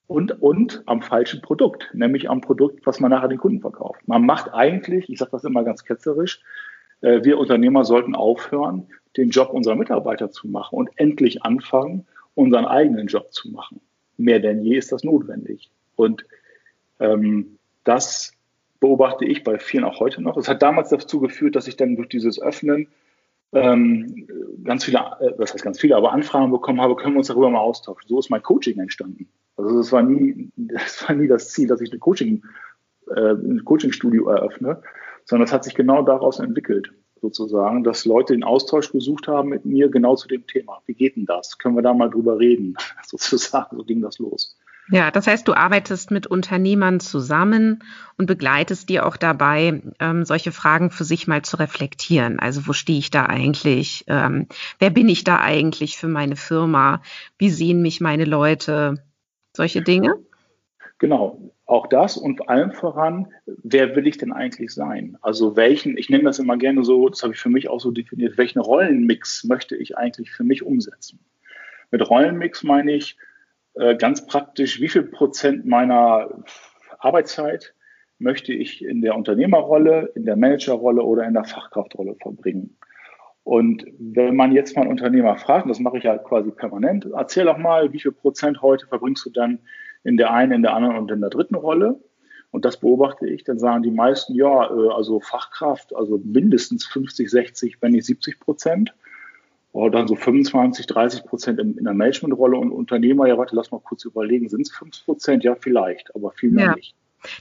[0.07, 4.07] Und, und am falschen Produkt, nämlich am Produkt, was man nachher den Kunden verkauft.
[4.07, 6.41] Man macht eigentlich, ich sage das immer ganz ketzerisch,
[7.01, 13.07] wir Unternehmer sollten aufhören, den Job unserer Mitarbeiter zu machen und endlich anfangen, unseren eigenen
[13.07, 13.81] Job zu machen.
[14.17, 15.71] Mehr denn je ist das notwendig.
[15.97, 16.27] Und
[17.01, 18.33] ähm, das
[18.81, 20.37] beobachte ich bei vielen auch heute noch.
[20.37, 22.89] Es hat damals dazu geführt, dass ich dann durch dieses Öffnen
[23.53, 24.27] ähm,
[24.65, 27.51] ganz viele, äh, was heißt ganz viele, aber Anfragen bekommen habe, können wir uns darüber
[27.51, 28.09] mal austauschen.
[28.09, 29.29] So ist mein Coaching entstanden.
[29.57, 32.43] Also das war nie, das war nie das Ziel, dass ich eine Coaching,
[33.15, 34.83] äh, ein Coachingstudio eröffne,
[35.27, 36.93] sondern es hat sich genau daraus entwickelt.
[37.21, 40.83] So sozusagen, dass Leute den Austausch gesucht haben mit mir genau zu dem Thema.
[40.87, 41.59] Wie geht denn das?
[41.59, 42.77] Können wir da mal drüber reden?
[43.07, 44.57] Sozusagen, so ging das los.
[44.89, 47.83] Ja, das heißt, du arbeitest mit Unternehmern zusammen
[48.19, 52.39] und begleitest dir auch dabei, ähm, solche Fragen für sich mal zu reflektieren.
[52.39, 54.05] Also wo stehe ich da eigentlich?
[54.07, 54.47] Ähm,
[54.79, 57.03] wer bin ich da eigentlich für meine Firma?
[57.37, 59.03] Wie sehen mich meine Leute?
[59.57, 60.15] Solche Dinge?
[60.99, 65.19] Genau, auch das und allem voran, wer will ich denn eigentlich sein?
[65.21, 67.91] Also welchen, ich nenne das immer gerne so, das habe ich für mich auch so
[67.91, 71.19] definiert, welchen Rollenmix möchte ich eigentlich für mich umsetzen?
[71.91, 73.19] Mit Rollenmix meine ich
[73.75, 76.45] äh, ganz praktisch, wie viel Prozent meiner
[76.99, 77.75] Arbeitszeit
[78.19, 82.79] möchte ich in der Unternehmerrolle, in der Managerrolle oder in der Fachkraftrolle verbringen?
[83.45, 87.07] Und wenn man jetzt mal einen Unternehmer fragt, und das mache ich ja quasi permanent,
[87.15, 89.61] erzähl doch mal, wie viel Prozent heute verbringst du dann
[90.07, 92.01] in der einen, in der anderen und in der dritten Rolle.
[92.53, 97.29] Und das beobachte ich, dann sagen die meisten, ja, äh, also Fachkraft, also mindestens 50,
[97.29, 98.95] 60, wenn nicht 70 Prozent.
[99.73, 103.73] Oder dann so 25, 30 Prozent in, in der Managementrolle und Unternehmer, ja, warte, lass
[103.73, 105.45] mal kurz überlegen, sind es 5 Prozent?
[105.45, 106.75] Ja, vielleicht, aber viel mehr ja.
[106.77, 106.95] nicht.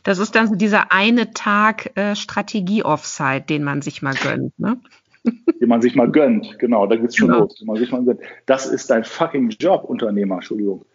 [0.04, 4.80] Das ist dann so dieser eine Tag äh, Strategie-Offside, den man sich mal gönnt, ne?
[5.62, 7.42] den man sich mal gönnt, genau, da geht's schon genau.
[7.42, 7.56] los.
[7.56, 8.22] Den man sich mal gönnt.
[8.48, 10.86] Das ist dein fucking Job, Unternehmer, Entschuldigung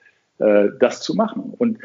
[0.40, 1.54] äh, das zu machen.
[1.56, 1.78] Und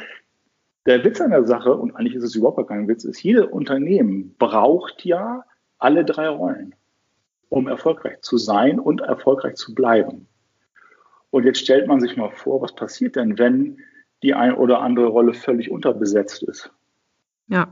[0.85, 4.35] der Witz an der Sache, und eigentlich ist es überhaupt kein Witz, ist, jedes Unternehmen
[4.37, 5.43] braucht ja
[5.77, 6.75] alle drei Rollen,
[7.49, 10.27] um erfolgreich zu sein und erfolgreich zu bleiben.
[11.31, 13.79] Und jetzt stellt man sich mal vor, was passiert denn, wenn
[14.23, 16.71] die eine oder andere Rolle völlig unterbesetzt ist?
[17.47, 17.67] Ja.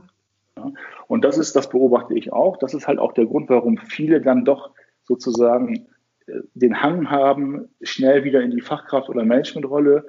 [0.56, 0.72] ja.
[1.06, 2.58] Und das ist, das beobachte ich auch.
[2.58, 4.72] Das ist halt auch der Grund, warum viele dann doch
[5.04, 5.86] sozusagen
[6.26, 10.04] äh, den Hang haben, schnell wieder in die Fachkraft- oder Managementrolle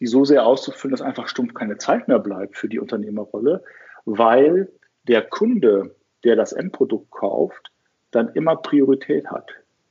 [0.00, 3.62] die so sehr auszufüllen, dass einfach stumpf keine Zeit mehr bleibt für die Unternehmerrolle,
[4.06, 4.72] weil
[5.06, 7.70] der Kunde, der das Endprodukt kauft,
[8.10, 9.50] dann immer Priorität hat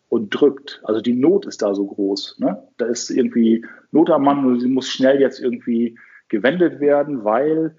[0.09, 0.81] und drückt.
[0.83, 2.39] Also die Not ist da so groß.
[2.39, 2.67] Ne?
[2.77, 7.75] Da ist irgendwie Not am Mann und sie muss schnell jetzt irgendwie gewendet werden, weil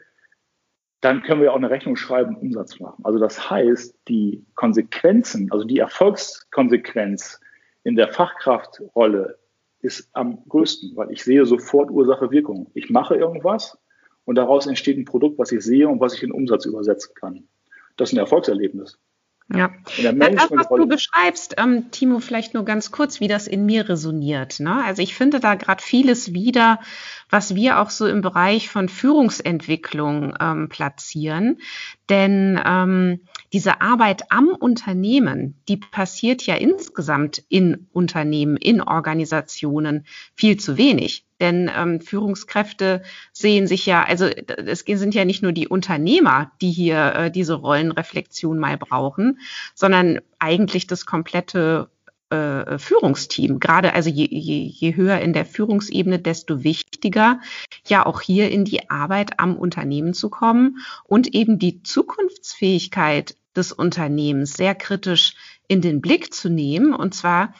[1.01, 3.05] dann können wir auch eine Rechnung schreiben, Umsatz machen.
[3.05, 7.41] Also das heißt, die Konsequenzen, also die Erfolgskonsequenz
[7.85, 9.39] in der Fachkraftrolle
[9.81, 12.71] ist am größten, weil ich sehe sofort Ursache Wirkung.
[12.75, 13.79] Ich mache irgendwas
[14.25, 17.49] und daraus entsteht ein Produkt, was ich sehe und was ich in Umsatz übersetzen kann.
[17.97, 18.99] Das ist ein Erfolgserlebnis.
[19.53, 23.89] Ja, das, was du beschreibst, ähm, Timo, vielleicht nur ganz kurz, wie das in mir
[23.89, 24.61] resoniert.
[24.61, 24.85] Ne?
[24.85, 26.79] Also ich finde da gerade vieles wieder,
[27.31, 31.59] was wir auch so im Bereich von Führungsentwicklung ähm, platzieren.
[32.09, 40.59] Denn ähm, diese Arbeit am Unternehmen, die passiert ja insgesamt in Unternehmen, in Organisationen viel
[40.59, 41.25] zu wenig.
[41.41, 46.71] Denn ähm, Führungskräfte sehen sich ja, also es sind ja nicht nur die Unternehmer, die
[46.71, 49.41] hier äh, diese Rollenreflexion mal brauchen,
[49.75, 51.91] sondern eigentlich das komplette
[52.31, 53.59] äh, Führungsteam.
[53.59, 57.41] Gerade also je, je, je höher in der Führungsebene, desto wichtiger,
[57.87, 63.73] ja auch hier in die Arbeit am Unternehmen zu kommen und eben die Zukunftsfähigkeit des
[63.73, 65.35] Unternehmens sehr kritisch
[65.69, 67.55] in den Blick zu nehmen und zwar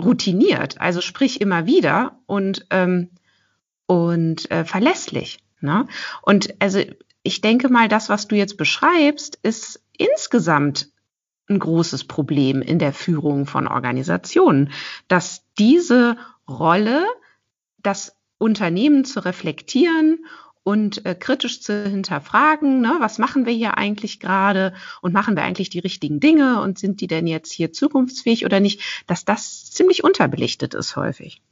[0.00, 3.10] routiniert, also sprich immer wieder und ähm,
[3.86, 5.38] und äh, verlässlich.
[5.60, 5.86] Ne?
[6.22, 6.80] Und also
[7.22, 10.88] ich denke mal, das, was du jetzt beschreibst, ist insgesamt
[11.48, 14.72] ein großes Problem in der Führung von Organisationen,
[15.08, 16.16] dass diese
[16.48, 17.04] Rolle,
[17.82, 20.24] das Unternehmen zu reflektieren
[20.64, 25.42] und äh, kritisch zu hinterfragen, ne, was machen wir hier eigentlich gerade und machen wir
[25.42, 29.70] eigentlich die richtigen Dinge und sind die denn jetzt hier zukunftsfähig oder nicht, dass das
[29.70, 31.42] ziemlich unterbelichtet ist häufig.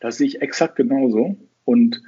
[0.00, 1.36] Das sehe ich exakt genauso.
[1.64, 2.02] Und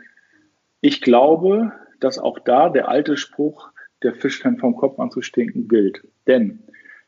[0.81, 3.71] ich glaube, dass auch da der alte Spruch,
[4.03, 6.07] der Fisch kann vom Kopf an zu stinken, gilt.
[6.27, 6.65] Denn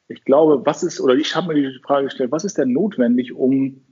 [0.08, 3.32] ich glaube, was ist, oder ich habe mir die Frage gestellt, was ist denn notwendig,
[3.32, 3.82] um,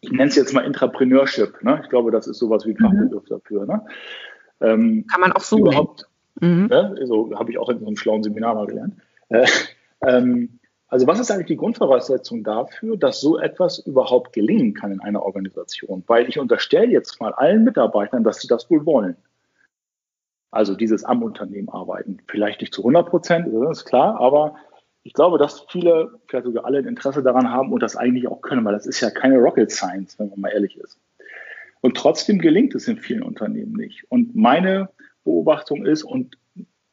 [0.00, 1.80] ich nenne es jetzt mal Intrapreneurship, ne?
[1.82, 2.84] ich glaube, das ist sowas wie ein mhm.
[2.84, 3.28] Fachbegriff mhm.
[3.28, 3.66] dafür.
[3.66, 3.86] Ne?
[4.60, 6.08] Ähm, kann man auch so überhaupt,
[6.40, 6.66] mhm.
[6.66, 6.96] ne?
[7.04, 8.94] So habe ich auch in so einem schlauen Seminar mal gelernt.
[9.28, 9.46] Äh,
[10.02, 10.58] ähm,
[10.88, 15.22] also was ist eigentlich die Grundvoraussetzung dafür, dass so etwas überhaupt gelingen kann in einer
[15.22, 16.02] Organisation?
[16.06, 19.16] Weil ich unterstelle jetzt mal allen Mitarbeitern, dass sie das wohl wollen.
[20.50, 22.18] Also dieses am Unternehmen arbeiten.
[22.26, 24.54] Vielleicht nicht zu 100 Prozent, das ist klar, aber
[25.08, 28.42] ich glaube, dass viele, vielleicht sogar alle ein Interesse daran haben und das eigentlich auch
[28.42, 31.00] können, weil das ist ja keine Rocket Science, wenn man mal ehrlich ist.
[31.80, 34.04] Und trotzdem gelingt es in vielen Unternehmen nicht.
[34.10, 34.90] Und meine
[35.24, 36.36] Beobachtung ist, und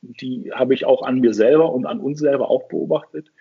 [0.01, 3.33] die habe ich auch an mir selber und an uns selber auch beobachtet,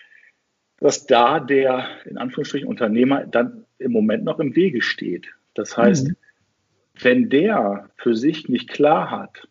[0.80, 5.28] dass da der, in Anführungsstrichen, Unternehmer dann im Moment noch im Wege steht.
[5.54, 6.16] Das heißt, mhm.
[7.00, 9.46] wenn der für sich nicht klar hat,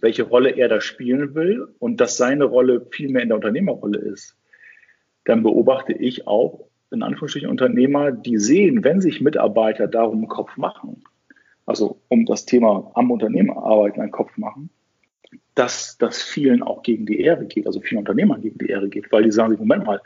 [0.00, 3.98] welche Rolle er da spielen will und dass seine Rolle viel mehr in der Unternehmerrolle
[3.98, 4.36] ist,
[5.24, 10.56] dann beobachte ich auch in Anführungsstrichen Unternehmer, die sehen, wenn sich Mitarbeiter darum einen Kopf
[10.56, 11.02] machen,
[11.66, 14.70] also um das Thema am Unternehmen arbeiten einen Kopf machen,
[15.54, 19.10] dass das vielen auch gegen die Ehre geht, also vielen Unternehmern gegen die Ehre geht,
[19.12, 20.00] weil die sagen sich, Moment mal,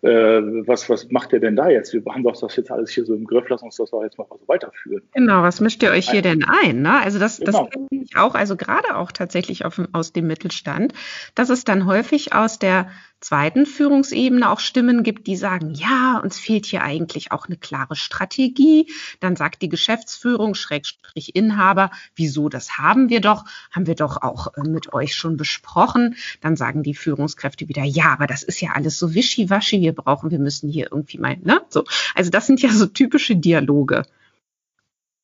[0.00, 1.92] äh, was, was macht ihr denn da jetzt?
[1.92, 4.16] Wir haben doch das jetzt alles hier so im Griff, lass uns das doch jetzt
[4.16, 5.02] mal so weiterführen.
[5.12, 6.82] Genau, was mischt ihr euch hier denn ein?
[6.82, 7.00] Ne?
[7.02, 7.64] Also das, genau.
[7.64, 10.92] das kenne ich auch, also gerade auch tatsächlich auf, aus dem Mittelstand,
[11.34, 12.88] dass es dann häufig aus der
[13.20, 17.96] zweiten Führungsebene auch Stimmen gibt, die sagen, ja, uns fehlt hier eigentlich auch eine klare
[17.96, 18.90] Strategie.
[19.20, 24.54] Dann sagt die Geschäftsführung, Schrägstrich Inhaber, wieso, das haben wir doch, haben wir doch auch
[24.56, 26.16] äh, mit euch schon besprochen.
[26.40, 30.30] Dann sagen die Führungskräfte wieder, ja, aber das ist ja alles so wischiwaschi, wir brauchen,
[30.30, 31.84] wir müssen hier irgendwie mal, ne, so.
[32.14, 34.04] Also das sind ja so typische Dialoge.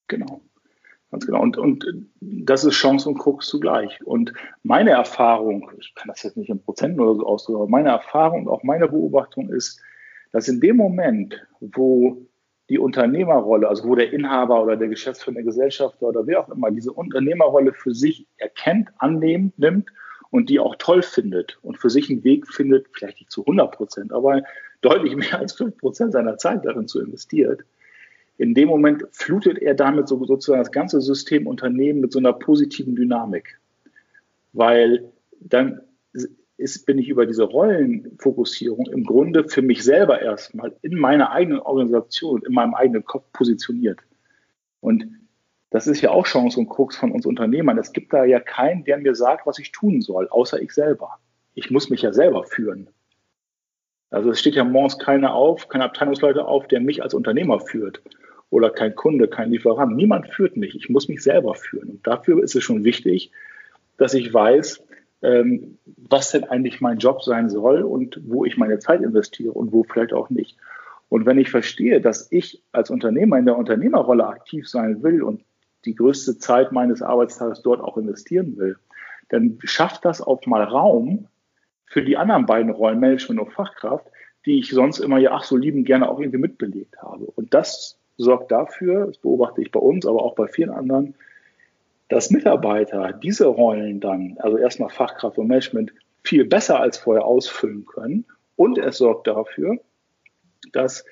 [0.09, 0.43] Genau.
[1.15, 1.43] Ganz genau.
[1.43, 1.87] Und, und
[2.21, 4.05] das ist Chance und Krux zugleich.
[4.05, 4.33] Und
[4.65, 8.49] meine Erfahrung, ich kann das jetzt nicht in Prozenten oder so ausdrücken, aber meine Erfahrung,
[8.49, 9.81] auch meine Beobachtung ist,
[10.33, 12.27] dass in dem Moment, wo
[12.69, 16.91] die Unternehmerrolle, also wo der Inhaber oder der Geschäftsführer, Gesellschafter oder wer auch immer diese
[16.91, 19.91] Unternehmerrolle für sich erkennt, annimmt, nimmt
[20.31, 23.71] und die auch toll findet und für sich einen Weg findet, vielleicht nicht zu 100
[23.71, 24.43] Prozent, aber
[24.81, 27.65] deutlich mehr als 5 Prozent seiner Zeit darin zu investiert,
[28.37, 32.33] in dem Moment flutet er damit so, sozusagen das ganze System Unternehmen mit so einer
[32.33, 33.61] positiven Dynamik.
[34.53, 35.81] Weil dann
[36.57, 41.61] ist, bin ich über diese Rollenfokussierung im Grunde für mich selber erstmal in meiner eigenen
[41.61, 44.01] Organisation, in meinem eigenen Kopf positioniert.
[44.81, 45.07] Und
[45.71, 47.79] das ist ja auch Chance und Krux von uns Unternehmern.
[47.79, 51.19] Es gibt da ja keinen, der mir sagt, was ich tun soll, außer ich selber.
[51.55, 52.89] Ich muss mich ja selber führen.
[54.11, 58.01] Also es steht ja morgens keiner auf, kein Abteilungsleiter auf, der mich als Unternehmer führt
[58.55, 59.97] oder kein Kunde, kein Lieferant.
[59.97, 60.77] Niemand führt mich.
[60.77, 61.91] Ich muss mich selber führen.
[61.91, 63.33] Und dafür ist es schon wichtig,
[63.97, 64.81] dass ich weiß,
[65.23, 69.73] ähm, was denn eigentlich mein Job sein soll und wo ich meine Zeit investiere und
[69.73, 70.57] wo vielleicht auch nicht.
[71.09, 75.43] Und wenn ich verstehe, dass ich als Unternehmer in der Unternehmerrolle aktiv sein will und
[75.85, 78.77] die größte Zeit meines Arbeitstages dort auch investieren will,
[79.31, 81.27] dann schafft das auch mal Raum
[81.87, 84.07] für die anderen beiden Rollen, Management und Fachkraft,
[84.47, 87.25] die ich sonst immer ja ach so lieben gerne auch irgendwie mitbelegt habe.
[87.25, 91.15] Und das sorgt dafür, das beobachte ich bei uns, aber auch bei vielen anderen,
[92.09, 95.93] dass Mitarbeiter diese Rollen dann, also erstmal Fachkraft und Management,
[96.23, 98.25] viel besser als vorher ausfüllen können.
[98.57, 99.79] Und es sorgt dafür,
[100.73, 101.05] dass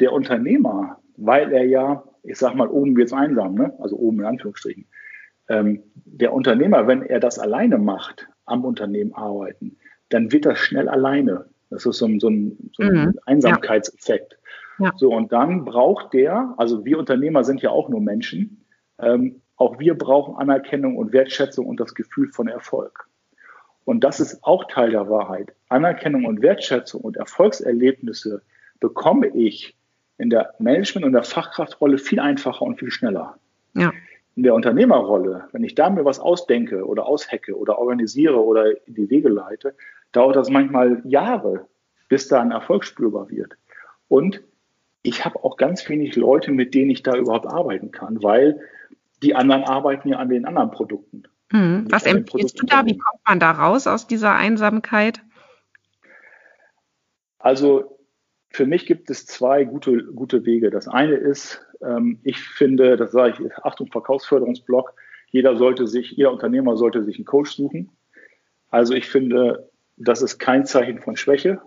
[0.00, 3.74] der Unternehmer, weil er ja, ich sag mal, oben wird's einsam, ne?
[3.78, 4.86] also oben in Anführungsstrichen,
[5.48, 9.76] ähm, der Unternehmer, wenn er das alleine macht, am Unternehmen arbeiten,
[10.10, 11.46] dann wird das schnell alleine.
[11.70, 14.38] Das ist so ein, so ein, so ein mhm, Einsamkeitseffekt.
[14.78, 14.92] Ja.
[14.96, 18.64] So, und dann braucht der, also wir Unternehmer sind ja auch nur Menschen,
[18.98, 23.08] ähm, auch wir brauchen Anerkennung und Wertschätzung und das Gefühl von Erfolg.
[23.84, 25.54] Und das ist auch Teil der Wahrheit.
[25.68, 28.42] Anerkennung und Wertschätzung und Erfolgserlebnisse
[28.80, 29.76] bekomme ich
[30.18, 33.38] in der Management- und der Fachkraftrolle viel einfacher und viel schneller.
[33.74, 33.92] Ja.
[34.36, 38.94] In der Unternehmerrolle, wenn ich da mir was ausdenke oder aushecke oder organisiere oder in
[38.94, 39.74] die Wege leite,
[40.12, 41.66] dauert das manchmal Jahre,
[42.08, 43.56] bis da ein Erfolg spürbar wird.
[44.08, 44.42] Und
[45.08, 48.60] ich habe auch ganz wenig Leute, mit denen ich da überhaupt arbeiten kann, weil
[49.22, 51.24] die anderen arbeiten ja an den anderen Produkten.
[51.50, 51.86] Mhm.
[51.90, 52.84] Was empfiehlst du da?
[52.84, 55.22] Wie kommt man da raus aus dieser Einsamkeit?
[57.38, 57.98] Also
[58.50, 60.70] für mich gibt es zwei gute, gute Wege.
[60.70, 64.94] Das eine ist, ähm, ich finde, das sage ich, Achtung, Verkaufsförderungsblock,
[65.30, 67.90] jeder sollte sich, jeder Unternehmer sollte sich einen Coach suchen.
[68.70, 71.60] Also ich finde, das ist kein Zeichen von Schwäche,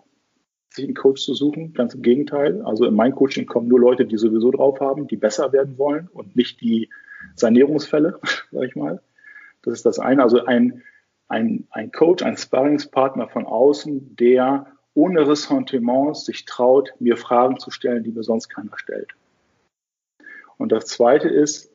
[0.74, 1.74] sich einen Coach zu suchen.
[1.74, 2.62] Ganz im Gegenteil.
[2.64, 6.10] Also in mein Coaching kommen nur Leute, die sowieso drauf haben, die besser werden wollen
[6.14, 6.90] und nicht die
[7.36, 8.20] Sanierungsfälle,
[8.52, 9.02] sag ich mal.
[9.64, 10.24] Das ist das eine.
[10.24, 10.84] Also ein,
[11.28, 17.72] ein, ein Coach, ein Sparringspartner von außen, der ohne Ressentiments sich traut, mir Fragen zu
[17.72, 19.14] stellen, die mir sonst keiner stellt.
[20.58, 21.72] Und das zweite ist,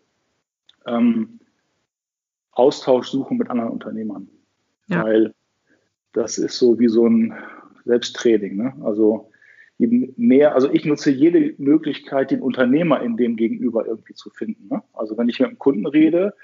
[0.86, 1.40] ähm,
[2.52, 4.28] Austausch suchen mit anderen Unternehmern.
[4.88, 5.04] Ja.
[5.04, 5.34] Weil
[6.12, 7.34] das ist so wie so ein
[7.86, 8.56] Selbsttraining.
[8.56, 8.74] Ne?
[8.82, 9.30] Also
[9.78, 14.68] mehr, also ich nutze jede Möglichkeit, den Unternehmer in dem Gegenüber irgendwie zu finden.
[14.68, 14.82] Ne?
[14.92, 16.34] Also wenn ich mit einem Kunden rede,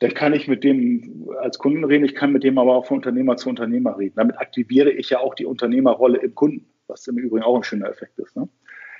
[0.00, 2.98] dann kann ich mit dem als Kunden reden, ich kann mit dem aber auch von
[2.98, 4.16] Unternehmer zu Unternehmer reden.
[4.16, 7.88] Damit aktiviere ich ja auch die Unternehmerrolle im Kunden, was im Übrigen auch ein schöner
[7.88, 8.36] Effekt ist.
[8.36, 8.48] Ne?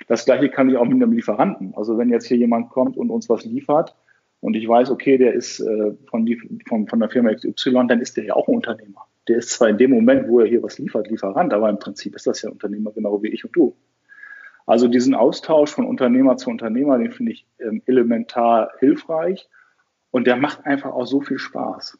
[0.07, 1.73] Das gleiche kann ich auch mit einem Lieferanten.
[1.75, 3.95] Also wenn jetzt hier jemand kommt und uns was liefert
[4.39, 6.27] und ich weiß, okay, der ist äh, von,
[6.67, 9.69] von, von der Firma XY, dann ist der ja auch ein Unternehmer der ist zwar
[9.69, 12.49] in dem Moment, wo er hier was liefert, Lieferant, aber im Prinzip ist das ja
[12.49, 13.75] Unternehmer genau wie ich und du.
[14.65, 19.47] Also diesen Austausch von Unternehmer zu Unternehmer, den finde ich ähm, elementar hilfreich
[20.11, 21.97] und der macht einfach auch so viel Spaß.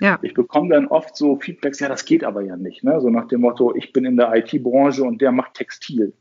[0.00, 0.18] Ja.
[0.22, 2.84] Ich bekomme dann oft so Feedbacks, ja, das geht aber ja nicht.
[2.84, 3.00] Ne?
[3.00, 6.14] So nach dem Motto, ich bin in der IT-Branche und der macht Textil.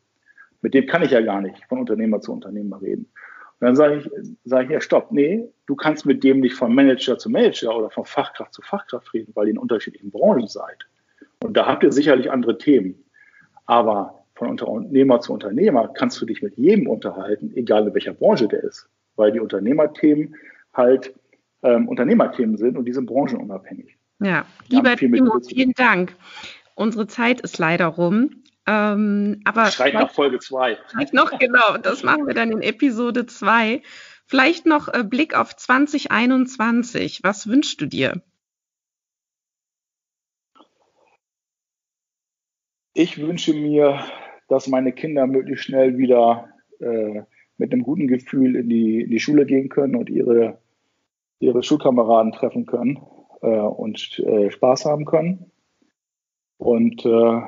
[0.62, 3.10] Mit dem kann ich ja gar nicht von Unternehmer zu Unternehmer reden.
[3.60, 4.10] Und dann sage ich,
[4.46, 7.90] sage ich, ja, stopp, nee, du kannst mit dem nicht von Manager zu Manager oder
[7.90, 10.88] von Fachkraft zu Fachkraft reden, weil ihr in unterschiedlichen Branchen seid.
[11.44, 13.04] Und da habt ihr sicherlich andere Themen.
[13.66, 18.48] Aber von Unternehmer zu Unternehmer kannst du dich mit jedem unterhalten, egal in welcher Branche
[18.48, 18.88] der ist.
[19.16, 20.36] Weil die Unternehmerthemen
[20.74, 21.14] halt
[21.62, 23.98] ähm, Unternehmerthemen sind und die sind branchenunabhängig.
[24.22, 26.16] Ja, lieber Timo, vielen Dank.
[26.76, 28.39] Unsere Zeit ist leider rum.
[28.70, 30.78] Ähm, aber Schreit nach Folge 2.
[31.12, 33.82] Noch, genau, das machen wir dann in Episode 2.
[34.28, 37.22] Vielleicht noch äh, Blick auf 2021.
[37.24, 38.22] Was wünschst du dir?
[42.94, 44.04] Ich wünsche mir,
[44.50, 46.50] dass meine Kinder möglichst schnell wieder
[46.80, 47.24] äh,
[47.58, 50.60] mit einem guten Gefühl in die, in die Schule gehen können und ihre,
[51.40, 53.00] ihre Schulkameraden treffen können
[53.42, 55.52] äh, und äh, Spaß haben können.
[56.58, 57.42] Und äh,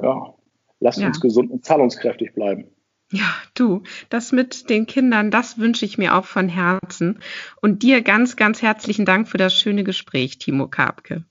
[0.00, 0.34] ja,
[0.80, 1.06] lasst ja.
[1.08, 2.66] uns gesund und zahlungskräftig bleiben.
[3.12, 7.20] Ja, du, das mit den Kindern, das wünsche ich mir auch von Herzen.
[7.60, 11.24] Und dir ganz, ganz herzlichen Dank für das schöne Gespräch, Timo Karpke.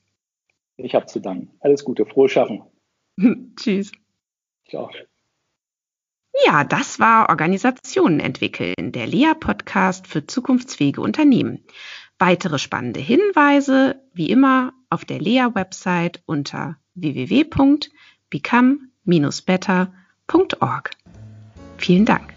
[0.76, 1.50] Ich habe zu danken.
[1.58, 2.62] Alles Gute, frohes Schaffen.
[3.56, 3.90] Tschüss.
[4.68, 4.90] Ciao.
[6.46, 11.64] Ja, das war Organisationen entwickeln, der LEA-Podcast für zukunftsfähige Unternehmen.
[12.18, 17.44] Weitere spannende Hinweise, wie immer, auf der LEA-Website unter www
[18.32, 20.90] become-better.org.
[21.76, 22.34] Vielen Dank.